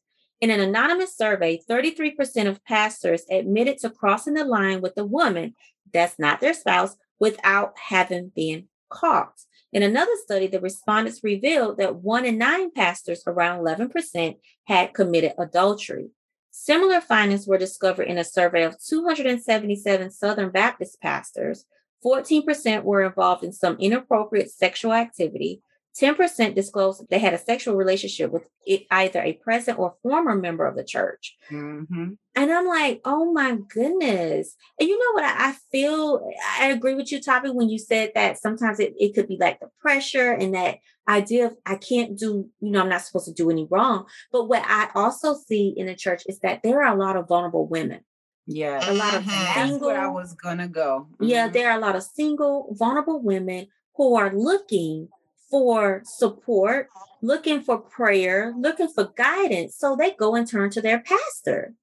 in 0.41 0.49
an 0.49 0.59
anonymous 0.59 1.15
survey, 1.15 1.59
33% 1.69 2.47
of 2.47 2.63
pastors 2.65 3.23
admitted 3.31 3.77
to 3.79 3.89
crossing 3.89 4.33
the 4.33 4.43
line 4.43 4.81
with 4.81 4.93
a 4.97 5.05
woman 5.05 5.55
that's 5.93 6.19
not 6.19 6.41
their 6.41 6.53
spouse 6.53 6.95
without 7.19 7.73
having 7.77 8.31
been 8.35 8.67
caught. 8.89 9.33
In 9.71 9.83
another 9.83 10.11
study, 10.23 10.47
the 10.47 10.59
respondents 10.59 11.23
revealed 11.23 11.77
that 11.77 11.95
one 11.95 12.25
in 12.25 12.37
nine 12.37 12.71
pastors, 12.71 13.23
around 13.27 13.59
11%, 13.59 14.35
had 14.67 14.93
committed 14.93 15.33
adultery. 15.37 16.09
Similar 16.51 17.01
findings 17.01 17.47
were 17.47 17.57
discovered 17.57 18.07
in 18.07 18.17
a 18.17 18.23
survey 18.23 18.63
of 18.63 18.81
277 18.81 20.11
Southern 20.11 20.49
Baptist 20.49 21.01
pastors. 21.01 21.65
14% 22.05 22.83
were 22.83 23.03
involved 23.03 23.43
in 23.43 23.51
some 23.51 23.77
inappropriate 23.79 24.51
sexual 24.51 24.93
activity, 24.93 25.61
10% 25.99 26.55
disclosed 26.55 27.05
they 27.09 27.19
had 27.19 27.33
a 27.33 27.37
sexual 27.37 27.75
relationship 27.75 28.29
with 28.29 28.49
either 28.91 29.21
a 29.21 29.33
present 29.33 29.79
or 29.79 29.95
former 30.03 30.35
member 30.35 30.65
of 30.65 30.75
the 30.75 30.83
church. 30.83 31.37
Mm-hmm. 31.49 32.13
And 32.35 32.51
I'm 32.51 32.67
like, 32.67 32.99
oh 33.05 33.31
my 33.31 33.57
goodness. 33.73 34.55
And 34.77 34.89
you 34.89 34.99
know 34.99 35.13
what? 35.13 35.23
I, 35.23 35.49
I, 35.49 35.55
feel, 35.71 36.29
I 36.59 36.67
agree 36.67 36.95
with 36.95 37.11
you, 37.13 37.21
Tavi, 37.21 37.49
when 37.49 37.69
you 37.69 37.79
said 37.79 38.11
that 38.13 38.37
sometimes 38.37 38.81
it, 38.81 38.93
it 38.97 39.15
could 39.15 39.29
be 39.29 39.37
like 39.39 39.61
the 39.61 39.69
pressure 39.79 40.33
and 40.33 40.53
that 40.53 40.79
idea 41.07 41.45
of 41.45 41.55
I 41.65 41.75
can't 41.75 42.17
do, 42.17 42.49
you 42.59 42.71
know, 42.71 42.81
I'm 42.81 42.89
not 42.89 43.01
supposed 43.01 43.27
to 43.27 43.33
do 43.33 43.49
any 43.49 43.65
wrong. 43.69 44.05
But 44.33 44.49
what 44.49 44.63
I 44.65 44.89
also 44.95 45.33
see 45.33 45.73
in 45.77 45.85
the 45.85 45.95
church 45.95 46.23
is 46.27 46.39
that 46.39 46.61
there 46.61 46.83
are 46.83 46.93
a 46.93 46.99
lot 46.99 47.15
of 47.15 47.29
vulnerable 47.29 47.67
women. 47.67 48.01
Yeah. 48.47 48.79
A 48.89 48.93
lot 48.93 49.15
of 49.15 49.23
mm-hmm. 49.23 49.53
single. 49.53 49.89
That's 49.89 49.97
where 49.97 50.01
I 50.01 50.07
was 50.07 50.35
to 50.35 50.67
go. 50.67 51.07
Mm-hmm. 51.13 51.23
Yeah. 51.23 51.47
There 51.47 51.69
are 51.71 51.77
a 51.77 51.81
lot 51.81 51.95
of 51.95 52.03
single, 52.03 52.75
vulnerable 52.77 53.21
women 53.21 53.67
who 53.95 54.15
are 54.15 54.33
looking 54.33 55.09
for 55.49 56.01
support, 56.05 56.89
looking 57.21 57.61
for 57.61 57.77
prayer, 57.77 58.53
looking 58.57 58.87
for 58.87 59.11
guidance. 59.15 59.75
So 59.77 59.95
they 59.95 60.11
go 60.11 60.35
and 60.35 60.47
turn 60.47 60.69
to 60.71 60.81
their 60.81 60.99
pastor. 60.99 61.73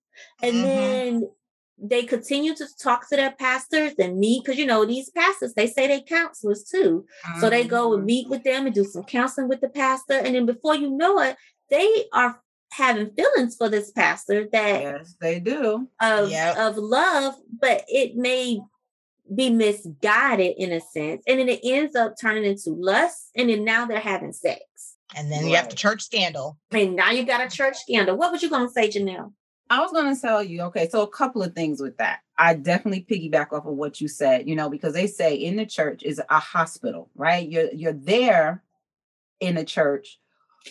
And 0.42 0.54
mm-hmm. 0.54 0.62
then 0.62 1.30
they 1.82 2.04
continue 2.04 2.54
to 2.54 2.66
talk 2.80 3.08
to 3.08 3.16
their 3.16 3.32
pastors 3.32 3.94
and 3.98 4.18
meet 4.18 4.44
because 4.44 4.58
you 4.58 4.66
know 4.66 4.86
these 4.86 5.10
pastors 5.10 5.54
they 5.54 5.66
say 5.66 5.88
they 5.88 6.00
counselors 6.00 6.62
too 6.62 7.04
mm-hmm. 7.26 7.40
so 7.40 7.50
they 7.50 7.64
go 7.64 7.92
and 7.92 8.00
mm-hmm. 8.00 8.06
meet 8.06 8.28
with 8.28 8.44
them 8.44 8.66
and 8.66 8.74
do 8.74 8.84
some 8.84 9.02
counseling 9.02 9.48
with 9.48 9.60
the 9.60 9.68
pastor 9.68 10.14
and 10.14 10.34
then 10.34 10.46
before 10.46 10.76
you 10.76 10.88
know 10.96 11.18
it 11.18 11.36
they 11.70 12.04
are 12.12 12.40
having 12.72 13.10
feelings 13.10 13.54
for 13.54 13.68
this 13.68 13.90
pastor 13.90 14.48
that 14.50 14.82
yes 14.82 15.14
they 15.20 15.38
do 15.38 15.88
of, 16.00 16.30
yep. 16.30 16.56
of 16.56 16.76
love 16.76 17.34
but 17.60 17.84
it 17.88 18.16
may 18.16 18.60
be 19.34 19.50
misguided 19.50 20.54
in 20.58 20.72
a 20.72 20.80
sense. 20.80 21.22
And 21.26 21.38
then 21.38 21.48
it 21.48 21.60
ends 21.62 21.96
up 21.96 22.14
turning 22.20 22.44
into 22.44 22.70
lust. 22.70 23.30
And 23.36 23.48
then 23.48 23.64
now 23.64 23.86
they're 23.86 24.00
having 24.00 24.32
sex. 24.32 24.62
And 25.14 25.30
then 25.30 25.42
right. 25.42 25.50
you 25.50 25.56
have 25.56 25.68
the 25.68 25.76
church 25.76 26.02
scandal. 26.02 26.58
And 26.70 26.96
now 26.96 27.10
you 27.10 27.24
got 27.24 27.44
a 27.44 27.54
church 27.54 27.76
scandal. 27.76 28.16
What 28.16 28.32
was 28.32 28.42
you 28.42 28.50
going 28.50 28.66
to 28.66 28.72
say, 28.72 28.88
Janelle? 28.88 29.32
I 29.70 29.80
was 29.80 29.92
going 29.92 30.14
to 30.14 30.20
tell 30.20 30.42
you, 30.42 30.62
okay, 30.62 30.88
so 30.88 31.02
a 31.02 31.08
couple 31.08 31.42
of 31.42 31.54
things 31.54 31.80
with 31.80 31.96
that. 31.98 32.20
I 32.38 32.54
definitely 32.54 33.06
piggyback 33.08 33.52
off 33.52 33.66
of 33.66 33.74
what 33.74 34.00
you 34.00 34.08
said, 34.08 34.48
you 34.48 34.54
know, 34.54 34.68
because 34.68 34.92
they 34.92 35.06
say 35.06 35.34
in 35.34 35.56
the 35.56 35.64
church 35.64 36.02
is 36.02 36.20
a 36.28 36.38
hospital, 36.38 37.08
right? 37.14 37.48
You're 37.48 37.72
you're 37.72 37.92
there 37.92 38.62
in 39.40 39.56
a 39.56 39.64
church 39.64 40.18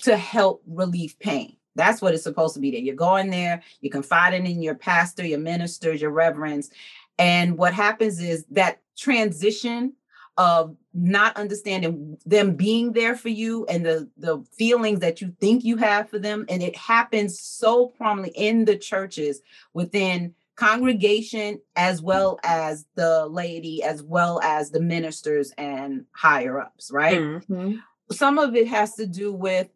to 0.03 0.17
help 0.17 0.61
relieve 0.67 1.17
pain. 1.19 1.57
That's 1.75 2.01
what 2.01 2.13
it's 2.13 2.23
supposed 2.23 2.53
to 2.55 2.59
be 2.59 2.71
there. 2.71 2.81
You're 2.81 2.95
going 2.95 3.29
there, 3.29 3.61
you're 3.79 3.91
confiding 3.91 4.45
in 4.45 4.61
your 4.61 4.75
pastor, 4.75 5.25
your 5.25 5.39
ministers, 5.39 6.01
your 6.01 6.11
reverends, 6.11 6.69
and 7.17 7.57
what 7.57 7.73
happens 7.73 8.19
is 8.19 8.45
that 8.51 8.81
transition 8.97 9.93
of 10.37 10.75
not 10.93 11.35
understanding 11.37 12.17
them 12.25 12.55
being 12.55 12.93
there 12.93 13.15
for 13.15 13.29
you 13.29 13.65
and 13.65 13.85
the 13.85 14.09
the 14.17 14.43
feelings 14.57 14.99
that 14.99 15.21
you 15.21 15.33
think 15.39 15.63
you 15.63 15.77
have 15.77 16.09
for 16.09 16.19
them 16.19 16.45
and 16.49 16.63
it 16.63 16.75
happens 16.75 17.39
so 17.39 17.87
prominently 17.87 18.33
in 18.35 18.65
the 18.65 18.77
churches 18.77 19.41
within 19.73 20.33
congregation 20.55 21.59
as 21.75 22.01
well 22.01 22.39
as 22.43 22.85
the 22.95 23.25
laity 23.27 23.83
as 23.83 24.03
well 24.03 24.39
as 24.41 24.71
the 24.71 24.81
ministers 24.81 25.51
and 25.57 26.05
higher 26.11 26.59
ups 26.59 26.91
right 26.91 27.19
mm-hmm. 27.19 27.75
some 28.11 28.37
of 28.37 28.55
it 28.55 28.67
has 28.67 28.95
to 28.95 29.05
do 29.05 29.33
with 29.33 29.67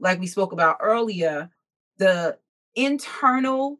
like 0.00 0.20
we 0.20 0.26
spoke 0.26 0.52
about 0.52 0.78
earlier 0.80 1.50
the 1.98 2.36
internal 2.74 3.78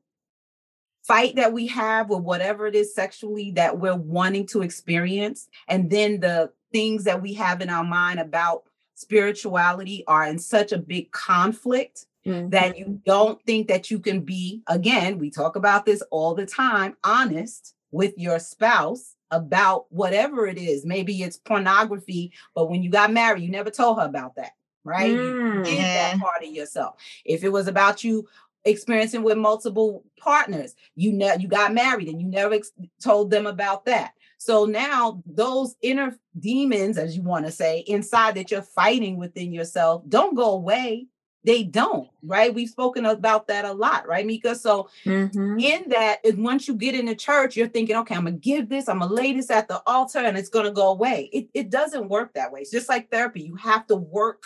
fight 1.03 1.37
that 1.37 1.53
we 1.53 1.67
have 1.67 2.11
with 2.11 2.21
whatever 2.21 2.67
it 2.67 2.75
is 2.75 2.95
sexually 2.95 3.51
that 3.53 3.79
we're 3.79 3.97
wanting 3.97 4.47
to 4.47 4.63
experience 4.63 5.49
and 5.69 5.91
then 5.91 6.21
the 6.21 6.51
things 6.73 7.05
that 7.05 7.23
we 7.23 7.33
have 7.33 7.63
in 7.63 7.71
our 7.71 7.85
mind 7.85 8.21
about 8.21 8.65
spirituality 8.95 10.05
are 10.07 10.27
in 10.27 10.39
such 10.39 10.73
a 10.73 10.79
big 10.79 11.11
conflict 11.13 12.07
mm-hmm. 12.27 12.51
that 12.51 12.77
you 12.77 13.01
don't 13.07 13.43
think 13.45 13.69
that 13.69 13.91
you 13.91 13.99
can 13.99 14.21
be 14.21 14.63
again 14.67 15.19
we 15.19 15.31
talk 15.31 15.57
about 15.57 15.87
this 15.87 16.03
all 16.11 16.35
the 16.35 16.45
time 16.45 16.97
honest 17.05 17.75
with 17.91 18.13
your 18.19 18.39
spouse 18.39 19.15
about 19.31 19.87
whatever 19.91 20.47
it 20.47 20.59
is 20.59 20.85
maybe 20.85 21.23
it's 21.23 21.37
pornography 21.37 22.33
but 22.55 22.69
when 22.69 22.83
you 22.83 22.91
got 22.91 23.13
married 23.13 23.43
you 23.43 23.51
never 23.51 23.71
told 23.71 23.99
her 23.99 24.05
about 24.05 24.35
that 24.35 24.53
right 24.85 25.13
mm-hmm. 25.13 25.59
you 25.59 25.65
did 25.65 25.79
that 25.79 26.19
part 26.19 26.43
of 26.43 26.51
yourself 26.51 26.95
if 27.25 27.45
it 27.45 27.51
was 27.51 27.69
about 27.69 28.05
you 28.05 28.27
experiencing 28.65 29.23
with 29.23 29.39
multiple 29.39 30.05
partners. 30.19 30.75
You 30.95 31.13
know, 31.13 31.35
you 31.35 31.49
got 31.49 31.75
married 31.75 32.09
and 32.09 32.21
you 32.21 32.27
never 32.27 32.55
ex- 32.55 32.73
told 33.03 33.31
them 33.31 33.47
about 33.47 33.85
that. 33.87 34.13
So 34.39 34.67
now 34.67 35.23
those 35.27 35.75
inner 35.83 36.17
demons, 36.39 36.97
as 36.97 37.17
you 37.17 37.23
want 37.23 37.47
to 37.47 37.53
say, 37.53 37.81
inside 37.81 38.37
that 38.37 38.51
you're 38.51 38.63
fighting 38.63 39.17
within 39.17 39.53
yourself, 39.53 40.03
don't 40.09 40.37
go 40.37 40.53
away. 40.53 41.07
They 41.45 41.63
don't, 41.63 42.09
right? 42.23 42.53
We've 42.53 42.69
spoken 42.69 43.07
about 43.07 43.47
that 43.47 43.65
a 43.65 43.73
lot, 43.73 44.07
right, 44.07 44.27
Mika? 44.27 44.55
So 44.55 44.91
mm-hmm. 45.05 45.59
in 45.59 45.89
that, 45.89 46.19
is 46.23 46.35
once 46.37 46.69
you 46.69 46.75
get 46.75 46.95
in 46.95 47.07
the 47.07 47.15
church, 47.15 47.57
you're 47.57 47.69
thinking, 47.69 47.97
okay, 47.97 48.17
I'm 48.17 48.25
gonna 48.25 48.37
give 48.37 48.69
this, 48.69 48.89
I'm 48.89 48.99
gonna 48.99 49.15
lay 49.15 49.33
this 49.33 49.51
at 49.51 49.67
the 49.67 49.81
altar, 49.87 50.19
and 50.19 50.37
it's 50.37 50.49
gonna 50.49 50.73
go 50.73 50.91
away. 50.91 51.31
It, 51.33 51.49
it 51.55 51.71
doesn't 51.71 52.09
work 52.09 52.35
that 52.35 52.53
way. 52.53 52.61
It's 52.61 52.73
just 52.73 52.89
like 52.89 53.11
therapy. 53.11 53.43
You 53.43 53.55
have 53.55 53.87
to 53.87 53.97
work 53.97 54.43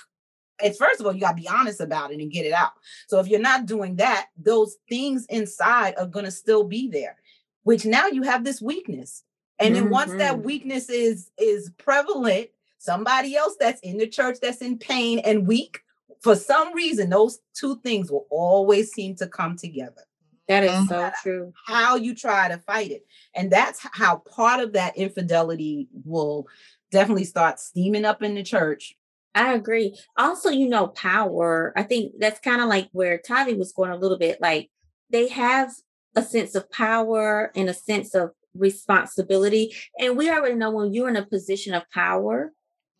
it's 0.63 0.79
first 0.79 1.01
of 1.01 1.07
all, 1.07 1.13
you 1.13 1.21
got 1.21 1.37
to 1.37 1.43
be 1.43 1.49
honest 1.49 1.81
about 1.81 2.13
it 2.13 2.21
and 2.21 2.31
get 2.31 2.47
it 2.47 2.53
out. 2.53 2.73
So 3.09 3.19
if 3.19 3.29
you're 3.29 3.41
not 3.41 3.67
doing 3.67 3.97
that, 3.97 4.29
those 4.37 4.77
things 4.89 5.27
inside 5.27 5.95
are 5.99 6.07
going 6.07 6.25
to 6.25 6.31
still 6.31 6.65
be 6.65 6.89
there, 6.89 7.17
which 7.65 7.85
now 7.85 8.07
you 8.07 8.23
have 8.23 8.45
this 8.45 8.61
weakness. 8.63 9.25
And 9.59 9.75
then 9.77 9.91
once 9.91 10.15
that 10.15 10.37
Mhm. 10.37 10.45
weakness 10.45 10.89
is 10.89 11.31
is 11.39 11.71
prevalent, 11.79 12.51
somebody 12.79 13.37
else 13.37 13.57
that's 13.61 13.81
in 13.83 13.99
the 13.99 14.09
church 14.09 14.39
that's 14.41 14.63
in 14.63 14.79
pain 14.79 15.21
and 15.21 15.47
weak, 15.47 15.81
for 16.21 16.35
some 16.37 16.73
reason, 16.75 17.11
those 17.11 17.41
two 17.55 17.77
things 17.81 18.11
will 18.11 18.27
always 18.31 18.93
seem 18.93 19.15
to 19.17 19.27
come 19.27 19.57
together. 19.57 20.03
That 20.49 20.65
is 20.65 20.89
so 20.89 21.11
true. 21.23 21.53
How 21.67 21.97
you 21.97 22.15
try 22.15 22.49
to 22.49 22.59
fight 22.59 22.91
it. 22.91 23.07
And 23.35 23.51
that's 23.51 23.81
how 23.93 24.17
part 24.17 24.61
of 24.61 24.73
that 24.73 24.97
infidelity 24.97 25.89
will 26.05 26.47
definitely 26.91 27.25
start 27.25 27.61
steaming 27.61 28.05
up 28.05 28.23
in 28.23 28.35
the 28.35 28.43
church. 28.43 28.97
I 29.35 29.55
agree. 29.55 29.99
Also, 30.17 30.51
you 30.51 30.69
know, 30.69 30.89
power. 30.89 31.73
I 31.77 31.83
think 31.85 32.13
that's 32.19 32.41
kind 32.41 32.61
of 32.61 32.69
like 32.69 32.89
where 32.93 33.19
Tavi 33.19 33.55
was 33.55 33.73
going 33.73 33.91
a 33.91 33.97
little 33.97 34.19
bit. 34.19 34.41
Like 34.41 34.71
they 35.11 35.29
have 35.29 35.73
a 36.15 36.23
sense 36.23 36.55
of 36.55 36.71
power 36.71 37.51
and 37.57 37.69
a 37.71 37.75
sense 37.75 38.15
of 38.15 38.33
responsibility. 38.55 39.75
And 39.99 40.17
we 40.17 40.31
already 40.31 40.57
know 40.57 40.71
when 40.71 40.93
you're 40.93 41.09
in 41.09 41.17
a 41.17 41.25
position 41.27 41.73
of 41.75 41.89
power, 41.91 42.53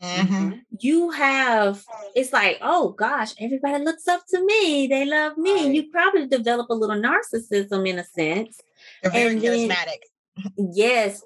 Mhm. 0.03 0.63
you 0.81 1.11
have 1.11 1.85
it's 2.17 2.33
like, 2.33 2.59
oh 2.61 2.89
gosh, 2.91 3.35
everybody 3.39 3.85
looks 3.85 4.09
up 4.09 4.23
to 4.31 4.45
me. 4.45 4.87
They 4.89 5.05
love 5.05 5.39
me. 5.39 5.53
Right. 5.67 5.75
You 5.75 5.91
probably 5.91 6.27
develop 6.27 6.71
a 6.71 6.75
little 6.75 6.97
narcissism 6.97 7.89
in 7.89 7.99
a 8.01 8.05
sense. 8.05 8.59
They're 9.03 9.13
very 9.13 9.33
And 9.35 9.41
then- 9.43 9.69
charismatic. 9.71 9.99
Yes. 10.73 11.23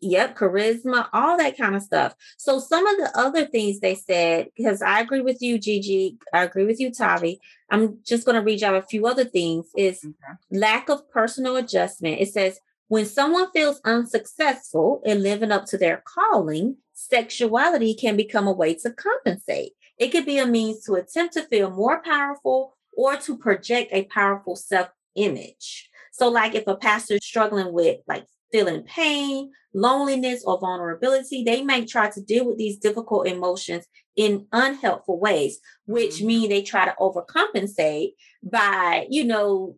Yep. 0.00 0.36
Charisma, 0.36 1.08
all 1.12 1.36
that 1.36 1.56
kind 1.56 1.74
of 1.74 1.82
stuff. 1.82 2.14
So 2.36 2.58
some 2.58 2.86
of 2.86 2.96
the 2.96 3.10
other 3.14 3.46
things 3.46 3.80
they 3.80 3.94
said, 3.94 4.48
because 4.56 4.82
I 4.82 5.00
agree 5.00 5.20
with 5.20 5.40
you, 5.40 5.58
Gigi. 5.58 6.18
I 6.32 6.44
agree 6.44 6.64
with 6.64 6.80
you, 6.80 6.92
Tavi. 6.92 7.40
I'm 7.70 7.98
just 8.04 8.24
going 8.24 8.36
to 8.36 8.44
read 8.44 8.62
out 8.62 8.74
a 8.74 8.82
few 8.82 9.06
other 9.06 9.24
things 9.24 9.66
is 9.76 10.06
lack 10.50 10.88
of 10.88 11.10
personal 11.10 11.56
adjustment. 11.56 12.20
It 12.20 12.32
says, 12.32 12.60
when 12.88 13.04
someone 13.04 13.50
feels 13.50 13.80
unsuccessful 13.84 15.02
in 15.04 15.22
living 15.22 15.50
up 15.50 15.64
to 15.66 15.78
their 15.78 16.02
calling, 16.04 16.76
sexuality 16.92 17.94
can 17.94 18.16
become 18.16 18.46
a 18.46 18.52
way 18.52 18.74
to 18.74 18.92
compensate. 18.92 19.72
It 19.98 20.08
could 20.08 20.26
be 20.26 20.38
a 20.38 20.46
means 20.46 20.84
to 20.84 20.94
attempt 20.94 21.34
to 21.34 21.42
feel 21.42 21.70
more 21.70 22.02
powerful 22.02 22.76
or 22.96 23.16
to 23.16 23.36
project 23.36 23.90
a 23.92 24.04
powerful 24.04 24.54
self 24.54 24.88
image. 25.16 25.90
So, 26.12 26.28
like 26.28 26.54
if 26.54 26.66
a 26.66 26.76
pastor's 26.76 27.24
struggling 27.24 27.72
with 27.72 27.98
like 28.06 28.24
feeling 28.52 28.82
pain, 28.84 29.50
loneliness, 29.74 30.44
or 30.44 30.58
vulnerability, 30.58 31.42
they 31.44 31.62
may 31.62 31.84
try 31.84 32.08
to 32.10 32.20
deal 32.22 32.46
with 32.46 32.58
these 32.58 32.78
difficult 32.78 33.26
emotions 33.26 33.84
in 34.16 34.46
unhelpful 34.52 35.18
ways, 35.20 35.58
which 35.86 36.16
Mhm. 36.20 36.26
mean 36.26 36.48
they 36.48 36.62
try 36.62 36.84
to 36.84 36.94
overcompensate 37.00 38.14
by, 38.42 39.06
you 39.10 39.24
know, 39.24 39.76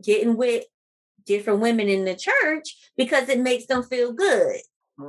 getting 0.00 0.36
with 0.36 0.64
different 1.26 1.60
women 1.60 1.88
in 1.88 2.04
the 2.04 2.14
church 2.14 2.76
because 2.96 3.28
it 3.28 3.40
makes 3.40 3.66
them 3.66 3.82
feel 3.82 4.12
good 4.12 4.60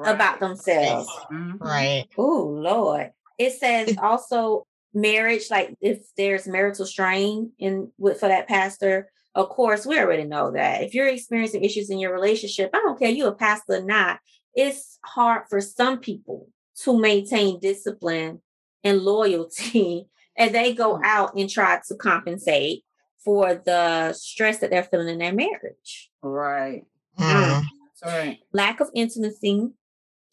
about 0.05 0.39
themselves. 0.39 1.09
Mhm. 1.31 1.59
Right. 1.59 2.07
Oh 2.17 2.43
Lord. 2.62 3.12
It 3.38 3.53
says 3.53 3.95
also 4.01 4.65
marriage, 4.93 5.50
like 5.51 5.75
if 5.81 6.00
there's 6.17 6.48
marital 6.48 6.86
strain 6.86 7.51
in 7.59 7.91
with 7.98 8.19
for 8.19 8.27
that 8.27 8.48
pastor, 8.48 9.12
of 9.39 9.50
course, 9.50 9.86
we 9.86 9.98
already 9.98 10.25
know 10.25 10.51
that. 10.51 10.84
If 10.84 10.93
you're 10.93 11.08
experiencing 11.08 11.63
issues 11.63 11.89
in 11.89 11.98
your 11.98 12.13
relationship, 12.13 12.72
I 12.74 12.79
don't 12.79 13.00
care 13.00 13.10
you 13.10 13.25
a 13.27 13.34
pastor 13.34 13.75
or 13.75 13.81
not, 13.81 14.19
it's 14.53 15.00
hard 15.05 15.43
for 15.50 15.62
some 15.62 16.00
people 16.00 16.50
to 16.84 17.00
maintain 17.00 17.60
discipline 17.60 18.41
and 18.84 19.01
loyalty. 19.01 20.08
And 20.38 20.55
they 20.55 20.74
go 20.74 21.01
out 21.03 21.36
and 21.36 21.50
try 21.50 21.81
to 21.89 21.96
compensate 21.96 22.86
for 23.25 23.55
the 23.55 24.13
stress 24.13 24.60
that 24.60 24.69
they're 24.69 24.86
feeling 24.86 25.10
in 25.10 25.17
their 25.19 25.34
marriage 25.34 26.10
Right. 26.22 26.86
Mm. 27.19 27.63
That's 28.01 28.15
right. 28.15 28.39
lack 28.53 28.79
of 28.79 28.89
intimacy, 28.96 29.67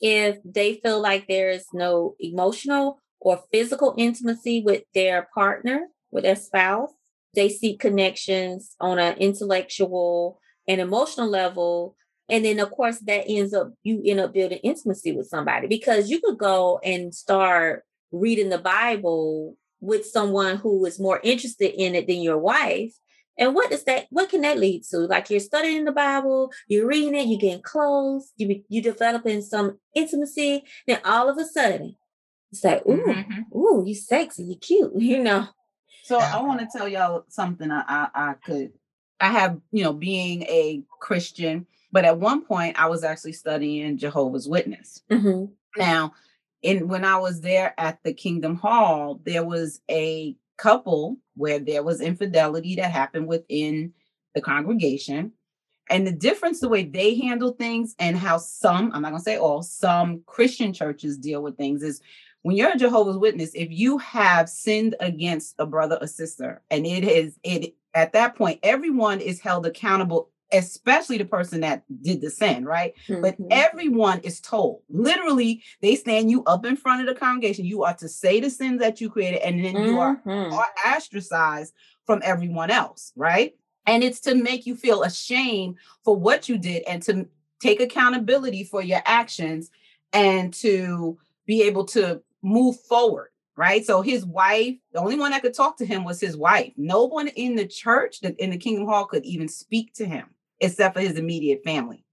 if 0.01 0.39
they 0.45 0.75
feel 0.75 1.01
like 1.01 1.27
there 1.27 1.51
is 1.51 1.67
no 1.73 2.15
emotional 2.21 3.01
or 3.19 3.43
physical 3.51 3.97
intimacy 3.99 4.63
with 4.63 4.85
their 4.95 5.29
partner, 5.35 5.89
with 6.13 6.23
their 6.23 6.37
spouse, 6.37 6.93
they 7.37 7.49
seek 7.49 7.79
connections 7.79 8.75
on 8.81 8.99
an 8.99 9.17
intellectual 9.19 10.41
and 10.67 10.81
emotional 10.81 11.29
level. 11.29 11.95
And 12.29 12.45
then, 12.45 12.59
of 12.59 12.73
course, 12.73 12.99
that 13.01 13.25
ends 13.29 13.55
up, 13.55 13.73
you 13.85 14.03
end 14.05 14.19
up 14.19 14.35
building 14.35 14.59
intimacy 14.65 15.13
with 15.13 15.29
somebody 15.29 15.69
because 15.69 16.11
you 16.11 16.21
could 16.21 16.39
go 16.39 16.81
and 16.83 17.15
start 17.15 17.85
reading 18.11 18.49
the 18.49 18.59
Bible 18.59 19.57
with 19.81 20.05
someone 20.07 20.57
who 20.57 20.85
is 20.87 20.99
more 20.99 21.21
interested 21.23 21.81
in 21.81 21.95
it 21.95 22.09
than 22.09 22.21
your 22.21 22.39
wife. 22.39 22.93
And 23.39 23.55
what 23.55 23.71
does 23.71 23.85
that? 23.85 24.07
What 24.11 24.31
can 24.31 24.41
that 24.41 24.59
lead 24.59 24.83
to? 24.91 24.99
Like 25.01 25.29
you're 25.31 25.41
studying 25.41 25.85
the 25.85 25.93
Bible, 25.93 26.51
you're 26.69 26.87
reading 26.89 27.15
it, 27.15 27.29
you're 27.29 27.39
getting 27.39 27.63
close, 27.63 28.33
you 28.39 28.63
you 28.69 28.81
developing 28.81 29.43
some 29.43 29.79
intimacy. 29.95 30.65
Then 30.87 31.01
all 31.05 31.29
of 31.29 31.37
a 31.37 31.45
sudden, 31.45 31.97
it's 32.51 32.65
like, 32.65 32.83
ooh, 32.87 32.97
Mhm. 33.07 33.45
ooh, 33.55 33.85
you 33.87 33.95
sexy, 33.95 34.45
you're 34.45 34.59
cute, 34.59 34.93
you 34.99 35.23
know. 35.23 35.47
So. 36.07 36.19
I 36.19 36.41
want 36.43 36.61
to 36.61 36.69
tell 36.73 36.89
y'all 36.89 37.25
something 37.29 37.71
I, 37.71 37.83
I 37.89 38.09
I 38.15 38.35
could 38.35 38.73
I 39.21 39.31
have, 39.31 39.61
you 39.73 39.83
know, 39.83 39.93
being 39.93 40.43
a 40.43 40.83
Christian, 41.01 41.67
but 41.91 42.05
at 42.05 42.19
one 42.19 42.45
point 42.45 42.79
I 42.79 42.87
was 42.87 43.03
actually 43.03 43.33
studying 43.33 43.99
Jehovah's 43.99 44.49
Witness. 44.49 45.03
Mhm. 45.11 45.51
Now, 45.77 46.13
in 46.63 46.89
when 46.89 47.05
I 47.05 47.17
was 47.19 47.41
there 47.41 47.75
at 47.79 48.03
the 48.05 48.13
Kingdom 48.13 48.57
Hall, 48.57 49.21
there 49.25 49.45
was 49.45 49.81
a 49.91 50.37
couple 50.59 51.17
where 51.35 51.59
there 51.59 51.83
was 51.83 52.01
infidelity 52.01 52.77
that 52.77 52.91
happened 52.91 53.27
within 53.27 53.93
the 54.35 54.41
congregation. 54.41 55.33
And 55.89 56.07
the 56.07 56.13
difference, 56.13 56.61
the 56.61 56.69
way 56.69 56.85
they 56.85 57.15
handle 57.17 57.53
things 57.53 57.95
and 57.99 58.17
how 58.17 58.39
some, 58.39 58.91
I'm 58.93 59.03
not 59.03 59.11
going 59.11 59.21
to 59.21 59.25
say 59.25 59.37
all, 59.37 59.63
some 59.63 60.23
Christian 60.27 60.73
churches 60.73 61.17
deal 61.17 61.43
with 61.43 61.57
things 61.57 61.83
is 61.83 62.01
when 62.43 62.57
you're 62.57 62.73
a 62.73 62.77
Jehovah's 62.77 63.19
Witness, 63.19 63.51
if 63.55 63.71
you 63.71 63.99
have 63.99 64.49
sinned 64.49 64.95
against 65.01 65.55
a 65.59 65.67
brother 65.67 65.99
or 66.01 66.07
sister, 66.07 66.63
and 66.71 66.87
it 66.87 67.05
is, 67.05 67.39
it 67.43 67.75
at 67.95 68.13
that 68.13 68.37
point, 68.37 68.61
everyone 68.63 69.21
is 69.21 69.41
held 69.41 69.67
accountable, 69.67 70.31
especially 70.53 71.19
the 71.19 71.25
person 71.25 71.61
that 71.63 71.83
did 72.03 72.21
the 72.21 72.31
sin, 72.31 72.65
right? 72.65 72.93
but 73.09 73.37
Mhm. 73.39 73.49
everyone 73.51 74.21
is 74.21 74.41
told 74.41 74.83
literally 74.89 75.63
they 75.83 75.97
stand 75.97 76.31
you 76.31 76.45
up 76.45 76.65
in 76.65 76.77
front 76.77 77.01
of 77.01 77.13
the 77.13 77.19
congregation 77.19 77.65
you 77.65 77.83
are 77.83 77.95
to 77.95 78.09
say 78.09 78.39
the 78.41 78.51
sins 78.51 78.79
that 78.81 79.01
you 79.01 79.11
created 79.11 79.41
and 79.41 79.65
then 79.65 79.83
you 79.83 79.99
are, 79.99 80.23
Mhm. 80.25 80.53
are 80.53 80.69
ostracized 80.95 81.73
from 82.05 82.21
everyone 82.23 82.71
else 82.71 83.13
right 83.17 83.57
and 83.87 84.05
it's 84.05 84.21
to 84.21 84.35
make 84.37 84.67
you 84.67 84.77
feel 84.77 85.03
ashamed 85.03 85.77
for 86.05 86.15
what 86.17 86.49
you 86.49 86.59
did 86.59 86.83
and 86.87 87.03
to 87.03 87.27
take 87.61 87.81
accountability 87.81 88.63
for 88.63 88.83
your 88.83 89.01
actions 89.05 89.71
and 90.13 90.53
to 90.55 91.19
be 91.47 91.63
able 91.63 91.85
to 91.85 92.23
move 92.47 92.79
forward 92.81 93.29
right 93.57 93.85
so 93.85 94.03
his 94.03 94.25
wife 94.25 94.77
the 94.93 95.01
only 95.01 95.19
one 95.19 95.31
that 95.31 95.43
could 95.43 95.55
talk 95.55 95.77
to 95.77 95.87
him 95.87 96.05
was 96.05 96.21
his 96.21 96.37
wife 96.37 96.73
no 96.77 97.05
one 97.05 97.29
in 97.29 97.55
the 97.55 97.67
church 97.67 98.21
in 98.23 98.51
the 98.51 98.57
kingdom 98.57 98.87
hall 98.87 99.05
could 99.05 99.25
even 99.25 99.49
speak 99.49 99.93
to 99.95 100.07
him 100.07 100.27
except 100.61 100.95
for 100.95 101.01
his 101.01 101.19
immediate 101.19 101.63
family 101.65 102.07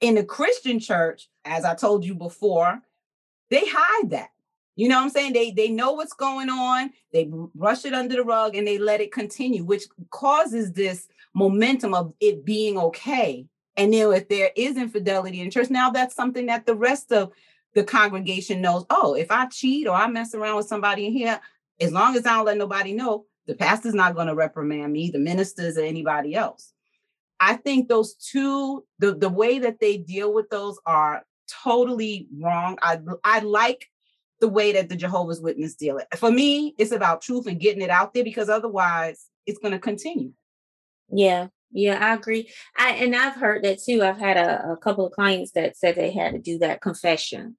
in 0.00 0.14
the 0.14 0.24
Christian 0.24 0.78
church, 0.78 1.28
as 1.44 1.64
I 1.64 1.74
told 1.74 2.04
you 2.04 2.14
before, 2.14 2.80
they 3.50 3.62
hide 3.66 4.10
that. 4.10 4.30
You 4.76 4.88
know 4.88 4.96
what 4.96 5.04
I'm 5.04 5.10
saying? 5.10 5.32
They 5.32 5.50
they 5.50 5.68
know 5.68 5.92
what's 5.92 6.12
going 6.12 6.48
on, 6.48 6.92
they 7.12 7.28
brush 7.54 7.84
it 7.84 7.94
under 7.94 8.14
the 8.14 8.22
rug 8.22 8.54
and 8.54 8.66
they 8.66 8.78
let 8.78 9.00
it 9.00 9.10
continue, 9.10 9.64
which 9.64 9.84
causes 10.10 10.72
this 10.72 11.08
momentum 11.34 11.94
of 11.94 12.14
it 12.20 12.44
being 12.44 12.78
okay. 12.78 13.46
And 13.76 13.92
then 13.92 14.12
if 14.12 14.28
there 14.28 14.50
is 14.56 14.76
infidelity 14.76 15.40
in 15.40 15.50
church, 15.50 15.70
now 15.70 15.90
that's 15.90 16.14
something 16.14 16.46
that 16.46 16.66
the 16.66 16.76
rest 16.76 17.10
of 17.10 17.32
the 17.78 17.84
congregation 17.84 18.60
knows. 18.60 18.84
Oh, 18.90 19.14
if 19.14 19.30
I 19.30 19.46
cheat 19.46 19.86
or 19.86 19.94
I 19.94 20.08
mess 20.08 20.34
around 20.34 20.56
with 20.56 20.66
somebody 20.66 21.06
in 21.06 21.12
here, 21.12 21.40
as 21.80 21.92
long 21.92 22.16
as 22.16 22.26
I 22.26 22.34
don't 22.34 22.46
let 22.46 22.58
nobody 22.58 22.92
know, 22.92 23.26
the 23.46 23.54
pastor's 23.54 23.94
not 23.94 24.16
going 24.16 24.26
to 24.26 24.34
reprimand 24.34 24.92
me, 24.92 25.10
the 25.10 25.20
ministers 25.20 25.78
or 25.78 25.82
anybody 25.82 26.34
else. 26.34 26.72
I 27.38 27.54
think 27.54 27.86
those 27.86 28.14
two, 28.14 28.84
the, 28.98 29.14
the 29.14 29.28
way 29.28 29.60
that 29.60 29.78
they 29.78 29.96
deal 29.96 30.34
with 30.34 30.50
those 30.50 30.76
are 30.86 31.22
totally 31.62 32.26
wrong. 32.36 32.78
I 32.82 32.98
I 33.22 33.38
like 33.40 33.86
the 34.40 34.48
way 34.48 34.72
that 34.72 34.88
the 34.88 34.96
Jehovah's 34.96 35.40
Witness 35.40 35.76
deal 35.76 35.98
it. 35.98 36.08
For 36.16 36.32
me, 36.32 36.74
it's 36.78 36.90
about 36.90 37.22
truth 37.22 37.46
and 37.46 37.60
getting 37.60 37.82
it 37.82 37.90
out 37.90 38.12
there 38.12 38.24
because 38.24 38.48
otherwise 38.48 39.26
it's 39.46 39.60
going 39.60 39.72
to 39.72 39.78
continue. 39.78 40.32
Yeah, 41.10 41.46
yeah, 41.70 42.04
I 42.04 42.14
agree. 42.14 42.50
I 42.76 42.90
and 42.94 43.14
I've 43.14 43.36
heard 43.36 43.62
that 43.62 43.80
too. 43.80 44.02
I've 44.02 44.18
had 44.18 44.36
a, 44.36 44.72
a 44.72 44.76
couple 44.76 45.06
of 45.06 45.12
clients 45.12 45.52
that 45.52 45.76
said 45.76 45.94
they 45.94 46.10
had 46.10 46.32
to 46.32 46.40
do 46.40 46.58
that 46.58 46.80
confession. 46.80 47.56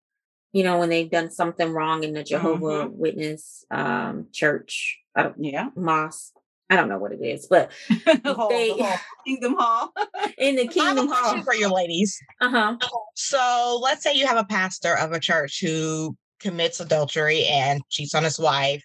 You 0.53 0.63
know, 0.63 0.79
when 0.79 0.89
they've 0.89 1.09
done 1.09 1.29
something 1.29 1.71
wrong 1.71 2.03
in 2.03 2.13
the 2.13 2.23
Jehovah 2.23 2.87
Witness 2.89 3.63
um, 3.69 4.27
church, 4.33 4.99
I 5.15 5.23
don't, 5.23 5.35
Yeah. 5.43 5.69
mosque. 5.75 6.33
I 6.71 6.75
don't 6.75 6.87
know 6.89 6.99
what 6.99 7.11
it 7.11 7.21
is, 7.23 7.47
but 7.47 7.71
The 7.89 8.33
whole- 8.33 8.49
the 8.49 8.55
They- 8.55 8.69
whole 8.83 8.97
Kingdom 9.25 9.55
Hall. 9.57 9.91
in 10.37 10.55
the 10.55 10.61
I 10.61 10.65
have 10.65 10.69
a 10.71 10.73
Kingdom 10.73 11.07
Hall. 11.09 11.41
for 11.43 11.53
your 11.55 11.69
ladies. 11.69 12.19
Uh 12.41 12.49
huh. 12.49 12.77
So 13.15 13.79
let's 13.81 14.03
say 14.03 14.13
you 14.13 14.25
have 14.27 14.37
a 14.37 14.43
pastor 14.43 14.95
of 14.97 15.11
a 15.11 15.19
church 15.19 15.61
who 15.61 16.15
commits 16.39 16.79
adultery 16.79 17.45
and 17.45 17.81
cheats 17.89 18.15
on 18.15 18.23
his 18.23 18.39
wife. 18.39 18.83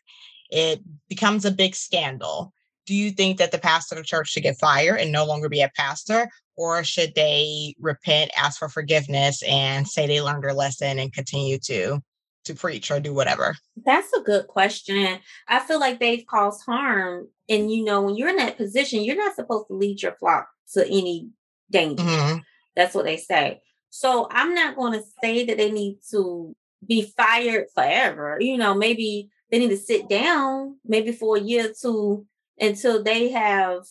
It 0.50 0.80
becomes 1.08 1.44
a 1.44 1.50
big 1.50 1.74
scandal. 1.74 2.52
Do 2.86 2.94
you 2.94 3.10
think 3.10 3.38
that 3.38 3.52
the 3.52 3.58
pastor 3.58 3.94
of 3.94 4.00
the 4.02 4.06
church 4.06 4.28
should 4.30 4.42
get 4.42 4.58
fired 4.58 4.96
and 5.00 5.12
no 5.12 5.24
longer 5.24 5.48
be 5.48 5.62
a 5.62 5.70
pastor? 5.76 6.28
Or 6.56 6.84
should 6.84 7.14
they 7.14 7.74
repent, 7.80 8.30
ask 8.36 8.58
for 8.58 8.68
forgiveness, 8.68 9.42
and 9.42 9.88
say 9.88 10.06
they 10.06 10.20
learned 10.20 10.44
their 10.44 10.54
lesson 10.54 10.98
and 10.98 11.12
continue 11.12 11.58
to 11.64 12.00
to 12.44 12.54
preach 12.54 12.90
or 12.90 13.00
do 13.00 13.14
whatever? 13.14 13.56
That's 13.84 14.12
a 14.12 14.20
good 14.20 14.46
question. 14.48 15.18
I 15.48 15.60
feel 15.60 15.80
like 15.80 15.98
they've 15.98 16.26
caused 16.26 16.64
harm. 16.66 17.28
And 17.48 17.72
you 17.72 17.84
know, 17.84 18.02
when 18.02 18.16
you're 18.16 18.28
in 18.28 18.36
that 18.36 18.56
position, 18.56 19.02
you're 19.02 19.16
not 19.16 19.34
supposed 19.34 19.68
to 19.68 19.74
lead 19.74 20.02
your 20.02 20.14
flock 20.20 20.48
to 20.74 20.86
any 20.86 21.30
danger. 21.70 22.02
Mhm. 22.02 22.42
That's 22.76 22.94
what 22.94 23.04
they 23.06 23.16
say. 23.16 23.62
So 23.90 24.28
I'm 24.30 24.54
not 24.54 24.76
going 24.76 24.92
to 24.92 25.04
say 25.22 25.44
that 25.46 25.56
they 25.56 25.70
need 25.70 25.98
to 26.10 26.54
be 26.86 27.02
fired 27.16 27.66
forever. 27.74 28.36
You 28.40 28.58
know, 28.58 28.74
maybe 28.74 29.30
they 29.50 29.58
need 29.58 29.70
to 29.70 29.76
sit 29.76 30.08
down 30.08 30.78
maybe 30.84 31.12
for 31.12 31.36
a 31.36 31.40
year 31.40 31.70
or 31.70 31.72
two 31.80 32.26
until 32.60 33.02
they 33.02 33.30
have 33.30 33.84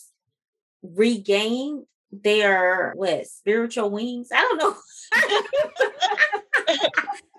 regained 0.82 1.86
their 2.22 2.92
what 2.96 3.26
spiritual 3.26 3.90
wings. 3.90 4.28
I 4.32 4.40
don't 4.40 4.58
know. 4.58 4.76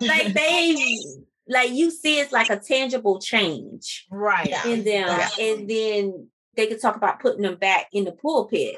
like 0.00 0.32
they 0.34 0.76
like 1.48 1.70
you 1.70 1.90
see 1.90 2.18
it's 2.20 2.32
like 2.32 2.50
a 2.50 2.58
tangible 2.58 3.18
change 3.20 4.06
Right. 4.10 4.52
In 4.66 4.84
them 4.84 5.08
Yeah. 5.08 5.28
and 5.38 5.68
then 5.70 6.28
they 6.56 6.66
could 6.66 6.80
talk 6.80 6.96
about 6.96 7.20
putting 7.20 7.42
them 7.42 7.56
back 7.56 7.86
in 7.92 8.04
the 8.04 8.12
pulpit 8.12 8.76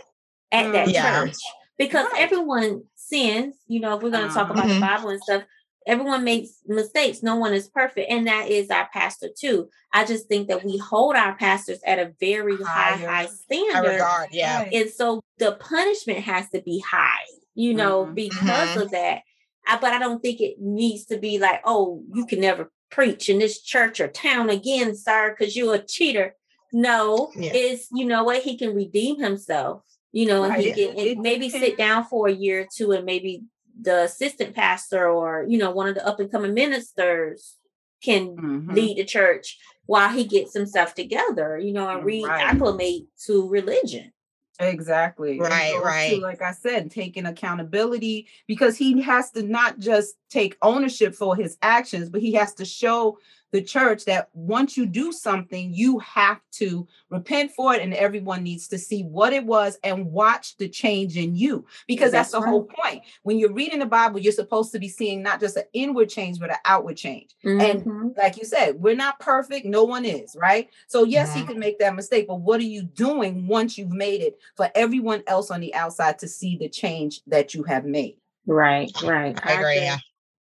at 0.52 0.72
that 0.72 0.88
Mm. 0.88 0.92
Yeah. 0.92 1.20
church 1.24 1.36
because 1.78 2.06
Right. 2.12 2.22
everyone 2.22 2.84
sins 2.94 3.56
you 3.66 3.80
know 3.80 3.96
if 3.96 4.02
we're 4.02 4.10
going 4.10 4.28
to 4.28 4.34
talk 4.34 4.50
about 4.50 4.68
the 4.68 4.74
Mhm. 4.74 4.80
bible 4.80 5.08
and 5.10 5.22
stuff 5.22 5.42
everyone 5.88 6.22
makes 6.22 6.50
mistakes 6.66 7.22
no 7.22 7.34
one 7.36 7.52
is 7.54 7.68
perfect 7.68 8.08
and 8.10 8.26
that 8.26 8.48
is 8.48 8.70
our 8.70 8.88
pastor 8.92 9.28
too 9.36 9.68
i 9.92 10.04
just 10.04 10.28
think 10.28 10.46
that 10.48 10.62
we 10.64 10.76
hold 10.76 11.16
our 11.16 11.34
pastors 11.36 11.80
at 11.84 11.98
a 11.98 12.12
very 12.20 12.56
high 12.58 12.92
Higher. 12.96 13.08
high 13.08 13.26
standard 13.26 13.88
regard, 13.92 14.28
yeah. 14.30 14.68
And 14.72 14.88
so 14.90 15.20
the 15.38 15.52
punishment 15.52 16.20
has 16.20 16.48
to 16.50 16.60
be 16.60 16.78
high, 16.80 17.24
you 17.54 17.74
know, 17.74 18.06
Mhm. 18.06 18.14
because 18.14 18.70
Mhm. 18.76 18.82
of 18.82 18.90
that. 18.90 19.22
I, 19.66 19.78
but 19.78 19.92
I 19.92 19.98
don't 19.98 20.20
think 20.22 20.40
it 20.40 20.56
needs 20.60 21.04
to 21.06 21.18
be 21.18 21.38
like, 21.38 21.60
oh, 21.64 22.02
you 22.14 22.24
can 22.26 22.40
never 22.40 22.70
preach 22.90 23.28
in 23.28 23.38
this 23.38 23.60
church 23.62 24.00
or 24.00 24.08
town 24.08 24.48
again, 24.50 24.94
sir, 24.96 25.34
because 25.36 25.54
you're 25.56 25.74
a 25.74 25.78
cheater. 25.78 26.34
No, 26.72 27.30
Yeah. 27.36 27.52
it's 27.54 27.88
you 27.92 28.04
know 28.04 28.24
what 28.24 28.42
he 28.42 28.56
can 28.58 28.74
redeem 28.74 29.18
himself, 29.20 29.82
you 30.12 30.26
know, 30.26 30.42
and 30.44 30.54
he 30.56 30.66
Right. 30.70 30.74
can 30.96 30.98
and 31.08 31.20
maybe 31.20 31.48
sit 31.50 31.76
down 31.78 32.04
for 32.04 32.28
a 32.28 32.32
year 32.32 32.62
or 32.62 32.68
two, 32.74 32.92
and 32.92 33.04
maybe 33.04 33.44
the 33.80 34.04
assistant 34.04 34.54
pastor 34.54 35.08
or 35.08 35.44
you 35.48 35.58
know 35.58 35.70
one 35.70 35.88
of 35.88 35.94
the 35.94 36.06
up 36.06 36.20
and 36.20 36.30
coming 36.30 36.54
ministers 36.54 37.56
can 38.02 38.36
Mhm. 38.36 38.74
lead 38.74 38.98
the 38.98 39.04
church 39.04 39.58
while 39.86 40.10
he 40.10 40.24
gets 40.24 40.52
himself 40.54 40.94
together, 40.94 41.58
you 41.58 41.72
know, 41.72 41.88
and 41.88 42.04
Right. 42.04 42.22
reacclimate 42.22 43.06
to 43.26 43.48
religion. 43.48 44.12
Exactly. 44.60 45.38
Right, 45.38 45.72
goes 45.72 45.80
to, 45.82 45.86
right. 45.86 46.20
like 46.20 46.42
I 46.42 46.52
said, 46.52 46.90
taking 46.90 47.26
accountability 47.26 48.26
because 48.46 48.76
he 48.76 49.00
has 49.02 49.30
to 49.32 49.42
not 49.42 49.78
just 49.78 50.16
take 50.30 50.56
ownership 50.62 51.14
for 51.14 51.34
his 51.36 51.56
actions, 51.62 52.08
but 52.08 52.20
he 52.20 52.32
has 52.32 52.54
to 52.54 52.64
show 52.64 53.18
the 53.50 53.62
church 53.62 54.04
that 54.04 54.28
once 54.34 54.76
you 54.76 54.86
do 54.86 55.12
something, 55.12 55.72
you 55.72 55.98
have 56.00 56.40
to 56.52 56.86
repent 57.10 57.52
for 57.52 57.74
it, 57.74 57.80
and 57.82 57.94
everyone 57.94 58.42
needs 58.42 58.68
to 58.68 58.78
see 58.78 59.02
what 59.04 59.32
it 59.32 59.44
was 59.44 59.78
and 59.82 60.06
watch 60.12 60.56
the 60.58 60.68
change 60.68 61.16
in 61.16 61.34
you. 61.34 61.64
Because 61.86 62.12
that's, 62.12 62.30
That's 62.32 62.44
the 62.44 62.50
whole 62.50 62.64
point. 62.64 63.02
When 63.22 63.38
you're 63.38 63.52
reading 63.52 63.78
the 63.78 63.86
Bible, 63.86 64.20
you're 64.20 64.32
supposed 64.32 64.72
to 64.72 64.78
be 64.78 64.88
seeing 64.88 65.22
not 65.22 65.40
just 65.40 65.56
an 65.56 65.64
inward 65.72 66.08
change, 66.10 66.38
but 66.38 66.50
an 66.50 66.56
outward 66.64 66.96
change. 66.96 67.34
And 67.42 67.84
Mhm. 67.84 68.16
like 68.16 68.36
you 68.36 68.44
said, 68.44 68.80
we're 68.80 68.96
not 68.96 69.18
perfect. 69.20 69.64
No 69.64 69.84
one 69.84 70.04
is, 70.04 70.36
right? 70.38 70.68
So, 70.88 71.04
yes, 71.04 71.32
he 71.34 71.42
can 71.44 71.58
make 71.58 71.78
that 71.78 71.94
mistake, 71.94 72.26
but 72.28 72.40
what 72.40 72.60
are 72.60 72.64
you 72.64 72.82
doing 72.82 73.46
once 73.46 73.78
you've 73.78 73.92
made 73.92 74.20
it 74.20 74.38
for 74.56 74.70
everyone 74.74 75.22
else 75.26 75.50
on 75.50 75.60
the 75.60 75.74
outside 75.74 76.18
to 76.18 76.28
see 76.28 76.56
the 76.56 76.68
change 76.68 77.22
that 77.26 77.54
you 77.54 77.62
have 77.62 77.84
made? 77.84 78.16
Right, 78.46 78.90
right. 79.02 79.38
I 79.44 79.52
agree. 79.60 79.82
Yeah. 79.82 79.98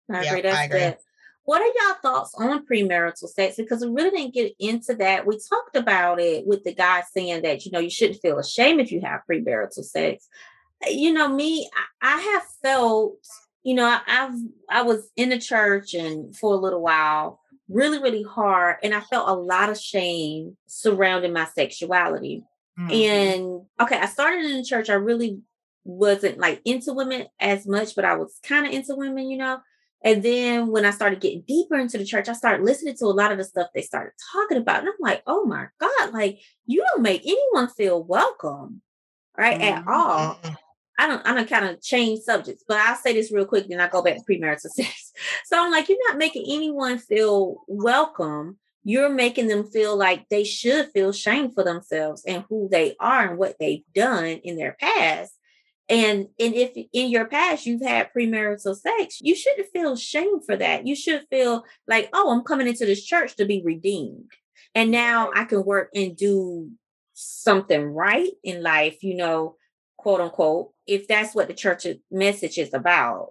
I 0.09 0.23
Yeah, 0.23 0.29
agree. 0.31 0.41
That's 0.41 0.57
I 0.57 0.63
agree. 0.63 0.79
good. 0.79 0.97
What 1.47 1.61
are 1.61 1.65
y'all 1.65 1.95
thoughts 2.01 2.35
on 2.37 2.65
premarital 2.65 3.29
sex? 3.29 3.55
Because 3.55 3.79
we 3.79 3.89
really 3.89 4.09
didn't 4.09 4.33
get 4.33 4.53
into 4.59 4.93
that. 4.95 5.25
We 5.25 5.39
talked 5.39 5.77
about 5.77 6.19
it 6.19 6.45
with 6.45 6.65
the 6.65 6.73
guy 6.73 7.03
saying 7.13 7.43
that 7.43 7.65
you 7.65 7.71
know 7.71 7.79
you 7.79 7.89
shouldn't 7.89 8.19
feel 8.19 8.37
ashamed 8.37 8.81
if 8.81 8.91
you 8.91 8.99
have 8.99 9.21
premarital 9.31 9.85
sex. 9.85 10.27
Uh, 10.85 10.89
You 10.89 11.13
know, 11.13 11.29
me, 11.29 11.69
I, 12.01 12.15
I 12.15 12.19
have 12.19 12.43
felt, 12.61 13.15
you 13.63 13.75
know, 13.75 13.85
I, 13.85 14.01
I've 14.05 14.39
I 14.69 14.81
was 14.81 15.09
in 15.15 15.29
the 15.29 15.39
church 15.39 15.93
and 15.93 16.35
for 16.35 16.53
a 16.53 16.57
little 16.57 16.81
while, 16.81 17.39
really, 17.69 17.99
really 17.99 18.23
hard, 18.23 18.75
and 18.83 18.93
I 18.93 18.99
felt 18.99 19.29
a 19.29 19.33
lot 19.33 19.69
of 19.69 19.79
shame 19.79 20.57
surrounding 20.65 21.31
my 21.31 21.45
sexuality. 21.45 22.43
Mm-hmm. 22.77 22.91
And 22.91 23.61
okay, 23.79 23.97
I 23.97 24.07
started 24.07 24.43
in 24.43 24.57
the 24.57 24.65
church. 24.65 24.89
I 24.89 24.95
really 24.95 25.39
wasn't 25.85 26.39
like 26.39 26.61
into 26.65 26.91
women 26.91 27.27
as 27.39 27.65
much, 27.65 27.95
but 27.95 28.03
I 28.03 28.17
was 28.17 28.37
kind 28.43 28.67
of 28.67 28.73
into 28.73 28.97
women, 28.97 29.29
you 29.29 29.37
know. 29.37 29.59
And 30.03 30.21
then 30.21 30.67
when 30.67 30.85
I 30.85 30.91
started 30.91 31.19
getting 31.19 31.41
deeper 31.47 31.75
into 31.75 31.97
the 31.97 32.05
church, 32.05 32.29
I 32.29 32.33
started 32.33 32.63
listening 32.65 32.95
to 32.97 33.05
a 33.05 33.07
lot 33.07 33.31
of 33.31 33.37
the 33.37 33.43
stuff 33.43 33.69
they 33.73 33.81
started 33.81 34.13
talking 34.31 34.57
about. 34.57 34.79
And 34.79 34.89
I'm 34.89 34.95
like, 34.99 35.23
oh 35.25 35.45
my 35.45 35.67
God, 35.79 36.13
like 36.13 36.39
you 36.65 36.83
don't 36.91 37.01
make 37.01 37.23
anyone 37.25 37.67
feel 37.69 38.03
welcome, 38.03 38.81
right? 39.37 39.59
At 39.59 39.83
Mhm. 39.85 39.87
all. 39.87 40.39
I 40.99 41.07
don't, 41.07 41.25
I 41.27 41.33
don't 41.35 41.49
kind 41.49 41.65
of 41.65 41.81
change 41.81 42.21
subjects, 42.21 42.63
but 42.67 42.77
I'll 42.77 42.95
say 42.95 43.13
this 43.13 43.31
real 43.31 43.45
quick, 43.45 43.67
then 43.67 43.79
I 43.79 43.87
go 43.87 44.01
back 44.01 44.15
to 44.17 44.23
premarital 44.23 44.61
sex. 44.71 45.11
So 45.45 45.63
I'm 45.63 45.71
like, 45.71 45.89
you're 45.89 45.97
not 46.07 46.17
making 46.17 46.45
anyone 46.47 46.97
feel 46.97 47.63
welcome. 47.67 48.57
You're 48.83 49.09
making 49.09 49.47
them 49.47 49.69
feel 49.69 49.95
like 49.95 50.27
they 50.29 50.43
should 50.43 50.89
feel 50.91 51.11
shame 51.11 51.51
for 51.51 51.63
themselves 51.63 52.23
and 52.25 52.45
who 52.49 52.67
they 52.71 52.95
are 52.99 53.29
and 53.29 53.37
what 53.37 53.57
they've 53.59 53.83
done 53.93 54.25
in 54.25 54.55
their 54.57 54.75
past. 54.79 55.36
And 55.89 56.27
and 56.39 56.53
if 56.53 56.71
in 56.91 57.09
your 57.09 57.25
past 57.25 57.65
you've 57.65 57.81
had 57.81 58.09
premarital 58.15 58.75
sex, 58.75 59.19
you 59.21 59.35
shouldn't 59.35 59.71
feel 59.71 59.95
shame 59.95 60.41
for 60.45 60.55
that. 60.57 60.85
You 60.85 60.95
should 60.95 61.23
feel 61.29 61.63
like, 61.87 62.09
oh, 62.13 62.31
I'm 62.31 62.43
coming 62.43 62.67
into 62.67 62.85
this 62.85 63.03
church 63.03 63.35
to 63.37 63.45
be 63.45 63.61
redeemed. 63.63 64.29
And 64.75 64.91
now 64.91 65.31
I 65.33 65.45
can 65.45 65.63
work 65.63 65.89
and 65.95 66.15
do 66.15 66.69
something 67.13 67.81
right 67.83 68.29
in 68.43 68.61
life, 68.61 69.01
you 69.01 69.15
know, 69.15 69.55
quote 69.97 70.21
unquote, 70.21 70.71
if 70.85 71.07
that's 71.07 71.33
what 71.33 71.47
the 71.47 71.53
church 71.53 71.87
message 72.11 72.57
is 72.57 72.73
about. 72.73 73.29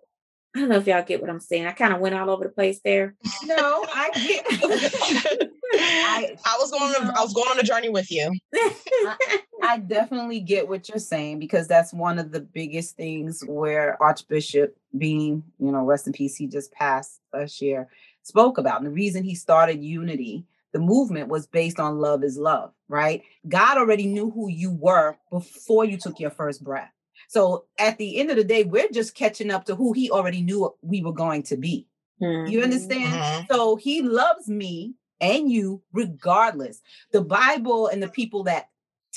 I 0.55 0.61
don't 0.61 0.71
know 0.71 0.79
if 0.79 0.87
y'all 0.87 1.03
get 1.03 1.21
what 1.21 1.29
I'm 1.29 1.39
saying. 1.41 1.67
I 1.67 1.73
kind 1.73 1.93
of 1.93 2.01
went 2.01 2.15
all 2.15 2.31
over 2.31 2.45
the 2.45 2.51
place 2.51 2.81
there. 2.83 3.15
No, 3.45 3.85
I 3.95 4.11
get. 4.15 4.47
I, 5.75 6.37
I- 6.47 6.57
was 6.59 6.71
going 6.71 6.95
on, 6.95 7.11
I 7.17 7.23
was 7.23 7.35
going 7.35 7.49
on 7.49 7.59
a 7.59 7.63
journey 7.63 7.91
with 7.91 8.11
you. 8.11 8.33
I 8.55 9.39
definitely 9.77 10.41
get 10.41 10.69
what 10.69 10.89
you're 10.89 10.99
saying 10.99 11.39
because 11.41 11.67
that's 11.67 11.93
one 11.93 12.19
of 12.19 12.31
the 12.33 12.41
biggest 12.41 12.97
things 12.97 13.43
where 13.47 14.01
Archbishop 14.03 14.77
Bean, 14.97 15.43
you 15.59 15.73
know, 15.73 15.85
rest 15.85 16.07
in 16.07 16.13
peace, 16.13 16.37
he 16.37 16.47
just 16.47 16.73
passed 16.73 17.21
last 17.33 17.61
year, 17.61 17.89
spoke 18.23 18.59
about. 18.59 18.79
And 18.79 18.87
the 18.87 18.91
reason 18.95 19.25
he 19.25 19.35
started 19.35 19.83
Unity, 19.83 20.45
the 20.73 20.79
movement 20.79 21.29
was 21.29 21.47
based 21.47 21.81
on 21.81 21.99
love 21.99 22.23
is 22.23 22.39
love, 22.39 22.73
right? 22.89 23.23
God 23.49 23.79
already 23.79 24.07
knew 24.07 24.31
who 24.31 24.49
you 24.49 24.71
were 24.71 25.17
before 25.31 25.85
you 25.85 25.97
took 25.97 26.21
your 26.21 26.31
first 26.31 26.63
breath. 26.63 26.93
So 27.29 27.65
at 27.79 27.99
the 27.99 28.19
end 28.19 28.31
of 28.31 28.37
the 28.37 28.45
day, 28.45 28.65
we're 28.65 28.91
just 28.91 29.15
catching 29.15 29.51
up 29.51 29.65
to 29.67 29.75
who 29.75 29.93
he 29.93 30.11
already 30.11 30.43
knew 30.43 30.75
we 30.83 31.03
were 31.03 31.13
going 31.13 31.43
to 31.45 31.57
be. 31.57 31.89
You 32.21 32.61
Mhm. 32.61 32.63
understand? 32.63 33.21
Mhm. 33.21 33.49
So 33.49 33.77
he 33.77 34.03
loves 34.03 34.49
me 34.49 34.95
and 35.21 35.51
you 35.51 35.83
regardless. 35.93 36.83
The 37.13 37.23
Bible 37.23 37.89
and 37.89 38.03
the 38.03 38.09
people 38.09 38.45
that 38.45 38.69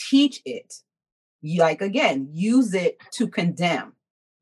teach 0.10 0.42
it, 0.46 0.76
like 1.44 1.82
again, 1.82 2.30
use 2.32 2.74
it 2.74 2.98
to 3.12 3.28
condemn. 3.28 3.94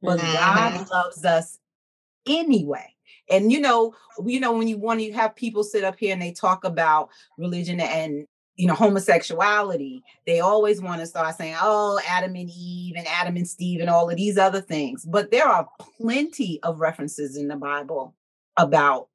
But 0.01 0.19
Mhm. 0.19 0.33
God 0.33 0.89
loves 0.89 1.25
us 1.25 1.59
anyway. 2.27 2.93
And 3.29 3.51
you 3.51 3.59
know, 3.59 3.93
you 4.25 4.39
know, 4.39 4.53
when 4.57 4.67
you 4.67 4.77
want 4.77 4.99
to 4.99 5.11
have 5.13 5.35
people 5.35 5.63
sit 5.63 5.83
up 5.83 5.97
here 5.97 6.13
and 6.13 6.21
they 6.21 6.31
talk 6.31 6.63
about 6.63 7.09
religion 7.37 7.79
and 7.79 8.25
you 8.55 8.67
know 8.67 8.73
homosexuality, 8.73 10.03
they 10.25 10.39
always 10.39 10.81
want 10.81 10.99
to 11.01 11.05
start 11.07 11.35
saying, 11.35 11.55
"Oh, 11.61 11.99
Adam 12.07 12.35
and 12.35 12.49
Eve 12.49 12.95
and 12.97 13.07
Adam 13.07 13.35
and 13.35 13.47
Steve 13.47 13.81
and 13.81 13.89
all 13.89 14.09
of 14.09 14.17
these 14.17 14.37
other 14.37 14.61
things." 14.61 15.05
But 15.05 15.31
there 15.31 15.47
are 15.47 15.67
plenty 15.99 16.59
of 16.63 16.79
references 16.79 17.37
in 17.37 17.47
the 17.47 17.55
Bible 17.55 18.15
about 18.57 19.09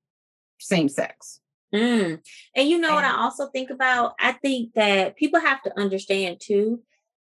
same 0.59 0.89
sex. 0.89 1.41
Mm. 1.75 2.21
And 2.55 2.69
you 2.69 2.79
know 2.79 2.95
what 2.95 3.05
I 3.05 3.17
also 3.17 3.49
think 3.49 3.71
about? 3.71 4.15
I 4.21 4.33
think 4.33 4.75
that 4.75 5.17
people 5.17 5.41
have 5.41 5.63
to 5.63 5.79
understand 5.81 6.41
too, 6.41 6.83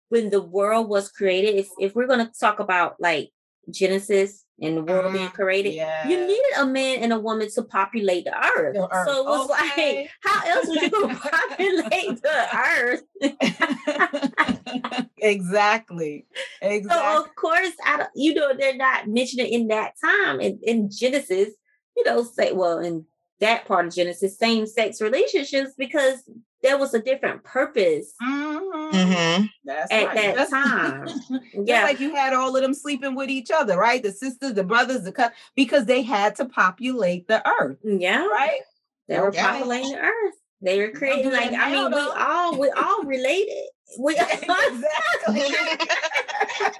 when 0.10 0.30
the 0.30 0.42
world 0.42 0.90
was 0.90 1.10
created, 1.10 1.56
if, 1.56 1.68
if 1.80 1.96
we're 1.96 2.08
going 2.08 2.26
to 2.26 2.32
talk 2.40 2.60
about 2.60 2.96
like 3.00 3.30
Genesis 3.70 4.44
and 4.62 4.78
the 4.78 4.84
world 4.84 5.14
being 5.14 5.30
Mhm. 5.30 5.34
created, 5.34 5.76
you 6.08 6.18
needed 6.28 6.54
a 6.58 6.66
man 6.66 7.00
and 7.00 7.14
a 7.14 7.20
woman 7.20 7.50
to 7.52 7.64
populate 7.64 8.26
the 8.26 8.36
earth. 8.38 8.76
The 8.76 8.88
earth, 8.94 9.08
So 9.08 9.22
it 9.22 9.26
was 9.26 9.50
okay. 9.50 9.96
like, 9.96 10.10
how 10.22 10.46
else 10.50 10.68
would 10.68 10.82
you 10.82 10.90
go 10.92 11.08
populate 11.16 12.22
the 12.22 12.58
earth? 12.58 13.04
exactly. 15.18 16.26
Exactly. 16.62 16.90
So 16.90 17.22
of 17.22 17.36
course, 17.36 17.72
I 17.86 17.98
don't, 17.98 18.10
you 18.16 18.34
know, 18.34 18.54
they're 18.58 18.76
not 18.76 19.08
mentioning 19.08 19.48
in 19.52 19.68
that 19.70 19.94
time 20.04 20.40
in, 20.42 20.60
in 20.64 20.90
Genesis, 20.92 21.50
you 21.96 22.04
know, 22.04 22.24
say 22.24 22.52
well 22.52 22.80
in 22.80 23.06
that 23.40 23.66
part 23.66 23.88
of 23.88 23.94
Genesis, 23.96 24.38
same 24.38 24.66
sex 24.66 25.02
relationships 25.02 25.72
because 25.78 26.24
there 26.62 26.78
was 26.78 26.94
a 26.94 27.00
different 27.02 27.44
purpose 27.44 28.14
Mhm. 28.24 28.92
Mhm. 28.94 29.50
That's 29.66 29.92
at 29.92 30.06
right. 30.08 30.16
that 30.16 30.36
Just- 30.38 30.52
time. 30.52 31.08
Just 31.08 31.32
Yeah. 31.54 31.84
like 31.84 32.00
you 32.00 32.16
had 32.16 32.34
all 32.34 32.56
of 32.56 32.62
them 32.62 32.74
sleeping 32.74 33.16
with 33.16 33.30
each 33.30 33.52
other, 33.52 33.78
right? 33.78 34.02
The 34.02 34.12
sisters, 34.14 34.54
the 34.54 34.64
brothers, 34.64 35.04
the 35.04 35.12
cut 35.12 35.34
because 35.56 35.86
they 35.86 36.02
had 36.04 36.36
to 36.38 36.46
populate 36.46 37.28
the 37.28 37.46
earth, 37.60 37.78
yeah. 37.84 38.26
right? 38.28 38.62
They 39.10 39.20
were 39.20 39.28
Okay. 39.28 39.42
populating 39.42 39.92
the 39.92 40.00
earth. 40.00 40.36
They 40.62 40.80
were 40.80 40.92
creating 40.92 41.30
do 41.30 41.36
like 41.36 41.52
I 41.52 41.72
mean, 41.72 41.92
we 41.92 42.00
all 42.00 42.58
we 42.58 42.70
all 42.70 43.04
related. 43.04 43.68
We 44.00 44.14
exactly. 44.18 45.44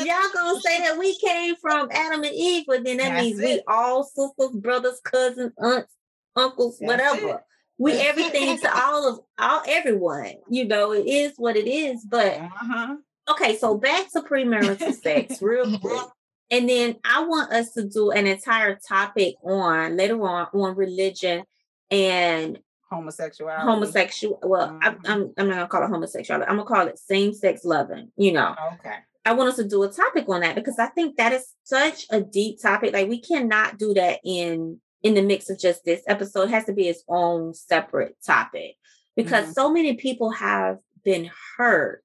if 0.00 0.06
y'all 0.06 0.32
gonna 0.34 0.60
say 0.60 0.78
that 0.80 0.98
we 0.98 1.16
came 1.18 1.56
from 1.56 1.88
Adam 1.90 2.22
and 2.24 2.34
Eve, 2.34 2.64
but 2.66 2.84
then 2.84 2.98
that 2.98 3.10
That's 3.14 3.22
means 3.24 3.38
we 3.40 3.62
all 3.68 4.04
sisters, 4.04 4.50
brothers, 4.54 5.00
cousins, 5.04 5.52
aunts, 5.58 5.92
uncles, 6.36 6.78
That's 6.78 6.90
whatever. 7.14 7.36
it. 7.36 7.40
We 7.78 7.92
everything 7.92 8.56
to 8.58 8.82
all 8.84 9.08
of 9.08 9.20
all 9.38 9.62
everyone. 9.66 10.34
You 10.48 10.64
know, 10.66 10.92
it 10.92 11.06
is 11.06 11.32
what 11.36 11.56
it 11.56 11.66
is. 11.66 12.04
But 12.04 12.34
Uh-huh. 12.38 12.96
okay, 13.30 13.56
so 13.56 13.76
back 13.76 14.10
to 14.12 14.20
premarital 14.20 14.94
sex, 14.94 15.42
real 15.42 15.78
quick. 15.78 16.02
And 16.50 16.68
then 16.68 16.96
I 17.04 17.24
want 17.24 17.52
us 17.52 17.72
to 17.72 17.88
do 17.88 18.10
an 18.12 18.26
entire 18.26 18.78
topic 18.86 19.34
on 19.42 19.96
later 19.96 20.22
on 20.22 20.46
on 20.52 20.76
religion 20.76 21.42
and 21.90 22.58
Homosexuality. 22.90 23.64
homosexual. 23.68 24.38
Well, 24.42 24.78
I, 24.80 24.90
Mhm. 24.90 25.00
I'm 25.08 25.34
I'm 25.36 25.48
not 25.48 25.54
gonna 25.56 25.68
call 25.68 25.82
it 25.82 25.88
homosexuality. 25.90 26.48
I'm 26.48 26.56
gonna 26.58 26.68
call 26.68 26.86
it 26.86 26.98
same 26.98 27.32
sex 27.32 27.64
loving. 27.64 28.12
You 28.16 28.32
know, 28.32 28.54
Okay. 28.74 28.98
I 29.24 29.32
want 29.32 29.48
us 29.48 29.56
to 29.56 29.64
do 29.66 29.82
a 29.82 29.88
topic 29.90 30.28
on 30.28 30.40
that 30.42 30.54
because 30.54 30.78
I 30.78 30.86
think 30.86 31.16
that 31.16 31.32
is 31.32 31.54
such 31.62 32.06
a 32.10 32.20
deep 32.20 32.60
topic. 32.60 32.92
Like 32.92 33.08
we 33.08 33.20
cannot 33.20 33.78
do 33.78 33.94
that 33.94 34.20
in 34.24 34.80
in 35.02 35.14
the 35.14 35.22
mix 35.22 35.50
of 35.50 35.58
just 35.58 35.84
this 35.84 36.02
episode. 36.08 36.44
It 36.44 36.50
has 36.50 36.64
to 36.64 36.72
be 36.72 36.88
its 36.88 37.04
own 37.08 37.52
separate 37.54 38.16
topic 38.24 38.76
because 39.16 39.48
Mhm. 39.48 39.52
so 39.54 39.70
many 39.72 39.94
people 39.94 40.30
have 40.30 40.78
been 41.04 41.30
hurt, 41.58 42.02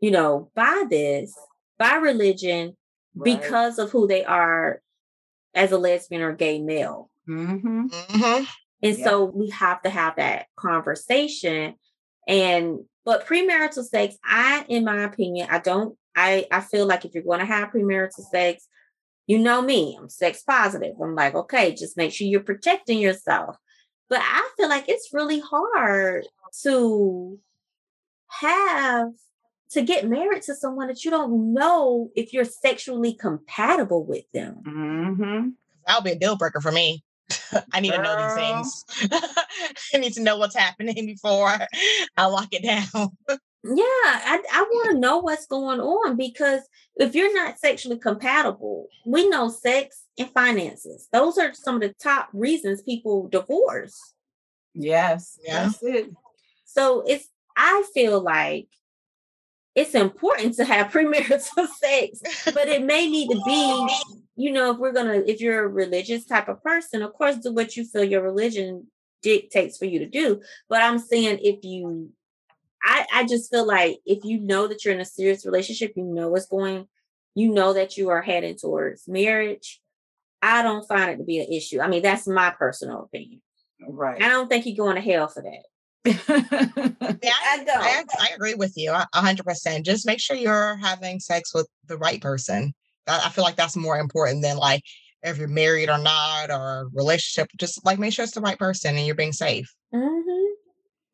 you 0.00 0.10
know, 0.10 0.50
by 0.54 0.84
this, 0.90 1.32
by 1.78 1.94
religion, 1.96 2.76
Right. 3.14 3.40
because 3.40 3.78
of 3.78 3.90
who 3.92 4.08
they 4.08 4.24
are 4.24 4.82
as 5.54 5.70
a 5.70 5.78
lesbian 5.78 6.22
or 6.22 6.32
gay 6.32 6.60
male. 6.60 7.08
Mhm. 7.28 7.88
Mhm. 7.90 8.46
And 8.82 8.98
Yeah. 8.98 9.04
so 9.04 9.24
we 9.26 9.50
have 9.50 9.80
to 9.82 9.90
have 9.90 10.16
that 10.16 10.46
conversation. 10.56 11.74
And 12.26 12.80
but 13.04 13.26
premarital 13.26 13.84
sex, 13.84 14.16
I, 14.24 14.64
in 14.68 14.84
my 14.84 15.02
opinion, 15.02 15.48
I 15.50 15.58
don't, 15.58 15.96
I 16.16 16.46
I 16.50 16.60
feel 16.60 16.86
like 16.86 17.04
if 17.04 17.14
you're 17.14 17.22
going 17.22 17.40
to 17.40 17.44
have 17.46 17.70
premarital 17.70 18.24
sex, 18.30 18.66
you 19.26 19.38
know 19.38 19.62
me, 19.62 19.96
I'm 19.98 20.08
sex 20.08 20.42
positive. 20.42 20.94
I'm 21.02 21.14
like, 21.14 21.34
okay, 21.34 21.74
just 21.74 21.96
make 21.96 22.12
sure 22.12 22.26
you're 22.26 22.40
protecting 22.40 22.98
yourself. 22.98 23.56
But 24.08 24.20
I 24.22 24.48
feel 24.56 24.68
like 24.68 24.88
it's 24.88 25.10
really 25.12 25.40
hard 25.40 26.26
to 26.62 27.38
have 28.28 29.08
to 29.70 29.82
get 29.82 30.08
married 30.08 30.42
to 30.42 30.54
someone 30.54 30.88
that 30.88 31.04
you 31.04 31.10
don't 31.10 31.52
know 31.52 32.10
if 32.14 32.32
you're 32.32 32.44
sexually 32.44 33.14
compatible 33.14 34.04
with 34.04 34.24
them. 34.32 34.62
Mhm. 34.66 35.52
That'll 35.86 36.02
be 36.02 36.12
a 36.12 36.18
deal 36.18 36.36
breaker 36.36 36.60
for 36.60 36.70
me. 36.70 37.02
I 37.72 37.80
need 37.80 37.92
to 37.92 38.02
know 38.02 38.16
these 38.16 38.34
things. 38.34 38.84
I 39.94 39.98
need 39.98 40.12
to 40.14 40.22
know 40.22 40.38
what's 40.38 40.56
happening 40.56 41.06
before 41.06 41.52
I 42.16 42.26
lock 42.26 42.48
it 42.52 42.62
down. 42.62 43.10
Yeah, 43.66 43.76
I, 43.78 44.42
I 44.52 44.62
want 44.62 44.90
to 44.90 44.98
know 44.98 45.18
what's 45.18 45.46
going 45.46 45.80
on 45.80 46.16
because 46.16 46.60
if 46.96 47.14
you're 47.14 47.34
not 47.34 47.58
sexually 47.58 47.98
compatible, 47.98 48.88
we 49.06 49.28
know 49.28 49.48
sex 49.48 50.02
and 50.18 50.30
finances. 50.30 51.08
Those 51.12 51.38
are 51.38 51.54
some 51.54 51.76
of 51.76 51.80
the 51.80 51.94
top 52.02 52.28
reasons 52.34 52.82
people 52.82 53.28
divorce. 53.28 53.98
Yes. 54.74 55.38
Yeah. 55.42 55.64
That's 55.64 55.82
it. 55.82 56.10
So 56.66 57.04
it's 57.06 57.28
I 57.56 57.84
feel 57.94 58.20
like 58.20 58.66
it's 59.74 59.94
important 59.94 60.54
to 60.54 60.64
have 60.64 60.92
premarital 60.92 61.68
sex, 61.68 62.20
but 62.52 62.68
it 62.68 62.84
may 62.84 63.08
need 63.08 63.30
to 63.30 63.40
be, 63.44 63.88
you 64.36 64.50
know, 64.50 64.72
if 64.72 64.78
we're 64.78 64.92
gonna, 64.92 65.22
if 65.26 65.40
you're 65.40 65.64
a 65.64 65.68
religious 65.68 66.24
type 66.24 66.48
of 66.48 66.62
person, 66.62 67.02
of 67.02 67.12
course, 67.14 67.36
do 67.36 67.52
what 67.52 67.76
you 67.76 67.84
feel 67.84 68.04
your 68.04 68.22
religion 68.22 68.88
dictates 69.22 69.78
for 69.78 69.84
you 69.86 70.00
to 70.00 70.06
do. 70.06 70.40
But 70.68 70.82
I'm 70.82 70.98
saying 70.98 71.38
if 71.42 71.64
you 71.64 72.10
I, 72.84 73.06
I 73.12 73.26
just 73.26 73.50
feel 73.50 73.66
like 73.66 74.00
if 74.04 74.24
you 74.24 74.38
know 74.38 74.68
that 74.68 74.84
you're 74.84 74.94
in 74.94 75.00
a 75.00 75.06
serious 75.06 75.46
relationship, 75.46 75.94
you 75.96 76.04
know 76.04 76.28
what's 76.28 76.46
going, 76.46 76.86
you 77.34 77.50
know 77.50 77.72
that 77.72 77.96
you 77.96 78.10
are 78.10 78.20
heading 78.20 78.56
towards 78.56 79.08
marriage. 79.08 79.80
I 80.42 80.62
don't 80.62 80.86
find 80.86 81.10
it 81.10 81.16
to 81.16 81.24
be 81.24 81.40
an 81.40 81.50
issue. 81.50 81.80
I 81.80 81.88
mean, 81.88 82.02
that's 82.02 82.26
my 82.26 82.50
personal 82.50 83.04
opinion. 83.04 83.40
Right. 83.88 84.22
I 84.22 84.28
don't 84.28 84.48
think 84.48 84.66
you're 84.66 84.76
going 84.76 84.96
to 84.96 85.00
hell 85.00 85.28
for 85.28 85.42
that. 85.42 85.64
Yeah, 87.22 87.32
I, 87.32 87.60
I 87.60 87.64
don't. 87.64 87.82
I, 87.82 88.04
I 88.20 88.28
agree 88.34 88.54
with 88.54 88.74
you 88.76 88.90
a 88.90 89.06
a 89.14 89.20
hundred 89.22 89.46
percent. 89.46 89.86
Just 89.86 90.06
make 90.06 90.20
sure 90.20 90.36
you're 90.36 90.76
having 90.76 91.18
sex 91.18 91.54
with 91.54 91.66
the 91.86 91.96
right 91.96 92.20
person. 92.20 92.74
I, 93.06 93.26
I 93.26 93.28
feel 93.30 93.44
like 93.44 93.56
that's 93.56 93.76
more 93.76 93.98
important 93.98 94.42
than 94.42 94.56
like 94.56 94.82
if 95.22 95.38
you're 95.38 95.48
married 95.48 95.88
or 95.88 95.98
not 95.98 96.50
or 96.50 96.88
relationship. 96.92 97.50
Just 97.58 97.84
like 97.84 97.98
make 97.98 98.12
sure 98.12 98.24
it's 98.24 98.34
the 98.34 98.40
right 98.40 98.58
person 98.58 98.96
and 98.96 99.06
you're 99.06 99.14
being 99.14 99.32
safe. 99.32 99.72
Mhm. 99.94 100.48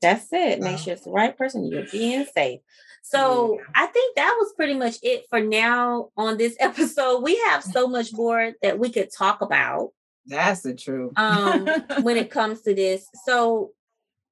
That's 0.02 0.32
it. 0.32 0.60
Make 0.60 0.78
sure 0.78 0.94
it's 0.94 1.04
the 1.04 1.10
right 1.10 1.36
person. 1.36 1.64
You're 1.66 1.86
being 1.92 2.24
safe. 2.34 2.60
So 3.02 3.58
I 3.74 3.86
think 3.86 4.16
that 4.16 4.34
was 4.38 4.52
pretty 4.56 4.74
much 4.74 4.96
it 5.02 5.24
for 5.30 5.40
now 5.40 6.10
on 6.16 6.36
this 6.38 6.56
episode. 6.60 7.22
We 7.22 7.36
have 7.48 7.62
so 7.62 7.86
much 7.86 8.12
more 8.12 8.52
that 8.62 8.78
we 8.78 8.90
could 8.90 9.08
talk 9.16 9.40
about. 9.42 9.90
That's 10.26 10.62
the 10.62 10.74
truth. 10.74 11.12
um 11.16 11.66
when 12.02 12.16
it 12.16 12.30
comes 12.38 12.62
to 12.62 12.74
this. 12.74 13.06
So 13.26 13.70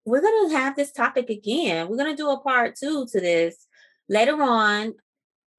we're 0.07 0.23
gonna 0.23 0.57
have 0.59 0.75
this 0.77 0.91
topic 0.93 1.29
again. 1.29 1.89
We're 1.89 1.97
gonna 1.99 2.17
do 2.17 2.31
a 2.31 2.41
part 2.41 2.77
two 2.77 3.07
to 3.13 3.21
this 3.21 3.67
later 4.09 4.41
on, 4.43 4.95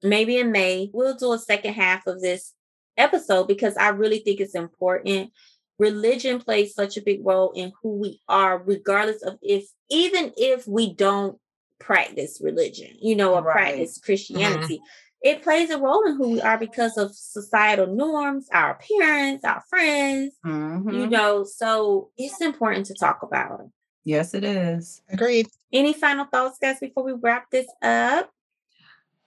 maybe 0.03 0.37
in 0.37 0.51
May. 0.51 0.89
We'll 0.93 1.15
do 1.15 1.33
a 1.33 1.39
second 1.39 1.73
half 1.73 2.07
of 2.07 2.21
this 2.21 2.53
episode 2.97 3.47
because 3.47 3.75
I 3.77 3.89
really 3.89 4.19
think 4.19 4.39
it's 4.39 4.55
important. 4.55 5.31
Religion 5.77 6.39
plays 6.39 6.73
such 6.73 6.97
a 6.97 7.01
big 7.01 7.25
role 7.25 7.51
in 7.55 7.71
who 7.81 7.97
we 7.99 8.19
are, 8.27 8.57
regardless 8.61 9.21
of 9.23 9.37
if 9.41 9.65
even 9.89 10.33
if 10.35 10.67
we 10.67 10.93
don't 10.93 11.37
practice 11.79 12.41
religion, 12.43 12.89
you 12.99 13.15
know, 13.15 13.35
or 13.35 13.41
Right. 13.41 13.53
practice 13.75 13.97
Christianity. 13.97 14.81
It 15.21 15.41
plays 15.41 15.69
a 15.69 15.77
role 15.77 16.05
in 16.05 16.15
who 16.15 16.29
we 16.29 16.41
are 16.41 16.57
because 16.57 16.97
of 16.97 17.13
societal 17.13 17.87
norms, 17.87 18.47
our 18.53 18.77
parents, 18.99 19.43
our 19.45 19.61
friends, 19.69 20.33
Mhm. 20.45 20.93
you 20.93 21.07
know 21.07 21.43
so 21.43 22.09
it's 22.17 22.41
important 22.41 22.85
to 22.87 22.93
talk 22.93 23.21
about 23.23 23.61
Yes, 24.05 24.33
it 24.33 24.43
is. 24.43 25.01
Agreed. 25.09 25.47
any 25.73 25.93
final 25.93 26.25
thoughts 26.25 26.57
guys 26.57 26.79
before 26.79 27.03
we 27.03 27.13
wrap 27.13 27.49
this 27.51 27.67
up 27.81 28.31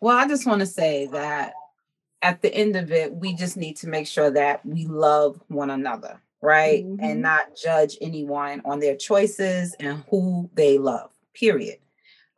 Well, 0.02 0.16
I 0.18 0.26
just 0.26 0.48
want 0.48 0.58
to 0.58 0.66
say 0.66 1.06
that 1.12 1.54
at 2.22 2.42
the 2.42 2.52
end 2.52 2.74
of 2.74 2.90
it, 2.90 3.14
we 3.14 3.34
just 3.34 3.56
need 3.56 3.76
to 3.78 3.88
make 3.88 4.08
sure 4.08 4.32
that 4.32 4.66
we 4.66 4.84
love 4.84 5.40
one 5.46 5.70
another, 5.70 6.20
right? 6.40 6.84
Mhm. 6.84 6.98
And 7.00 7.22
not 7.22 7.54
judge 7.56 7.96
anyone 8.00 8.62
on 8.64 8.80
their 8.80 8.96
choices 8.96 9.74
and 9.78 10.02
who 10.10 10.50
they 10.54 10.76
love, 10.76 11.12
period. 11.34 11.78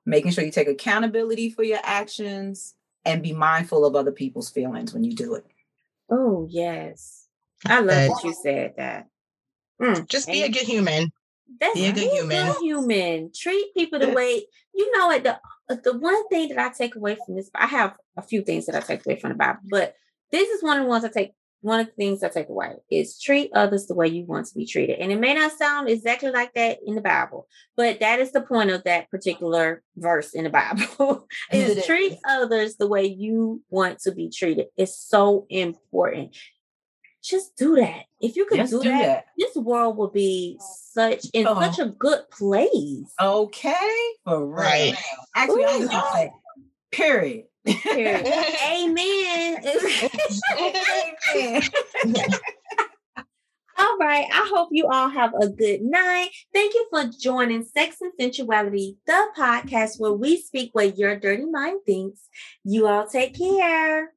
Making 0.05 0.33
sure 0.33 0.45
you 0.45 0.51
take 0.53 0.69
accountability 0.69 1.49
for 1.49 1.63
your 1.63 1.81
actions 1.83 2.75
and 3.07 3.23
be 3.23 3.33
mindful 3.33 3.87
of 3.87 3.97
other 3.97 4.13
people's 4.13 4.51
feelings 4.51 4.93
when 4.93 5.03
you 5.03 5.15
do 5.15 5.35
it. 5.35 5.47
oh 6.11 6.47
yes 6.51 7.29
i 7.65 7.77
love 7.81 7.89
Good. 7.89 8.11
that 8.11 8.25
you 8.25 8.35
said 8.35 8.75
that 8.77 9.09
Mm, 9.81 10.07
Just 10.07 10.31
be 10.31 10.43
a 10.43 10.51
good 10.51 10.67
human. 10.67 11.11
That's 11.61 11.75
be 11.75 11.87
a 11.87 11.93
good 11.93 12.11
human. 12.11 12.55
human. 12.61 13.33
Treat 13.35 13.73
people 13.75 13.99
the 13.99 14.11
way 14.21 14.45
you 14.75 14.93
know 14.99 15.11
it. 15.11 15.25
The 15.25 15.41
the 15.69 15.97
one 15.99 16.29
thing 16.29 16.49
that 16.49 16.59
I 16.59 16.71
take 16.71 16.97
away 16.97 17.17
from 17.25 17.37
this, 17.37 17.51
I 17.55 17.67
have 17.67 17.95
a 18.17 18.23
few 18.23 18.43
things 18.43 18.67
that 18.67 18.75
I 18.75 18.81
take 18.81 19.05
away 19.07 19.19
from 19.19 19.31
the 19.31 19.37
Bible, 19.37 19.61
but 19.71 19.95
this 20.31 20.49
is 20.49 20.63
one 20.63 20.79
of 20.79 20.85
the 20.85 20.89
ones 20.89 21.05
I 21.05 21.09
take. 21.09 21.33
One 21.61 21.81
of 21.81 21.87
the 21.87 21.93
things 21.93 22.23
I 22.23 22.29
take 22.29 22.51
away 22.51 22.75
is 22.91 23.19
treat 23.19 23.51
others 23.55 23.87
the 23.87 23.95
way 23.95 24.07
you 24.07 24.27
want 24.27 24.47
to 24.49 24.55
be 24.55 24.67
treated, 24.67 24.99
and 24.99 25.11
it 25.11 25.19
may 25.19 25.33
not 25.33 25.53
sound 25.53 25.89
exactly 25.89 26.31
like 26.31 26.53
that 26.53 26.81
in 26.85 26.95
the 26.95 27.01
Bible, 27.01 27.49
but 27.75 28.01
that 28.01 28.21
is 28.21 28.33
the 28.33 28.43
point 28.43 28.69
of 28.69 28.85
that 28.85 29.11
particular 29.11 29.83
verse 29.97 30.35
in 30.35 30.45
the 30.45 30.51
Bible. 30.51 31.27
Is. 31.53 31.87
treat 31.87 32.19
others 32.29 32.77
the 32.77 32.87
way 32.87 33.07
you 33.07 33.63
want 33.71 34.01
to 34.01 34.13
be 34.13 34.29
treated. 34.29 34.67
It's 34.77 34.99
so 34.99 35.47
important. 35.49 36.37
Just 37.25 37.57
do 37.57 37.77
that. 37.77 38.03
If 38.21 38.37
you 38.37 38.45
could 38.45 38.59
Just 38.59 38.73
do, 38.73 38.83
do 38.83 38.91
that, 38.91 39.03
that. 39.03 39.25
this 39.39 39.57
world 39.57 39.97
would 39.97 40.13
be 40.13 40.59
such 40.61 41.25
in 41.33 41.47
Oh. 41.49 41.59
such 41.59 41.79
a 41.79 41.87
good 41.87 42.31
place. 42.31 43.11
Okay? 43.21 43.97
For 44.25 44.41
real. 44.47 44.49
Right. 44.55 44.95
Actually, 45.35 45.65
I'm 45.65 45.83
Ooh. 45.83 45.89
just 45.89 45.91
going 45.91 46.03
to 46.05 46.13
say, 46.13 46.33
period. 46.93 47.45
Period. 47.65 48.27
Amen. 48.73 49.65
Amen. 51.35 51.63
all 53.79 53.97
right. 53.99 54.27
I 54.31 54.51
hope 54.55 54.69
you 54.71 54.87
all 54.87 55.09
have 55.09 55.33
a 55.41 55.49
good 55.49 55.81
night. 55.81 56.29
Thank 56.53 56.75
you 56.75 56.87
for 56.91 57.05
joining 57.19 57.65
Sex 57.65 57.97
and 58.03 58.13
Sensuality, 58.21 58.97
the 59.07 59.27
podcast 59.37 59.99
where 59.99 60.13
we 60.13 60.37
speak 60.37 60.71
what 60.75 60.99
your 60.99 61.17
dirty 61.19 61.47
mind 61.47 61.81
thinks. 61.87 62.29
You 62.65 62.87
all 62.87 63.07
take 63.07 63.37
care. 63.39 64.13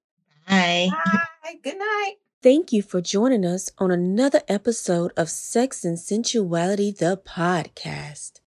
Bye. 0.47 0.89
Bye. 0.91 1.55
Good 1.63 1.77
night. 1.77 2.15
Thank 2.43 2.71
you 2.71 2.83
for 2.83 3.01
joining 3.01 3.45
us 3.45 3.71
on 3.79 3.89
another 3.89 4.41
episode 4.47 5.11
of 5.17 5.27
Sex 5.27 5.83
and 5.83 5.97
Sensuality, 5.97 6.95
the 6.95 7.17
podcast. 7.17 8.41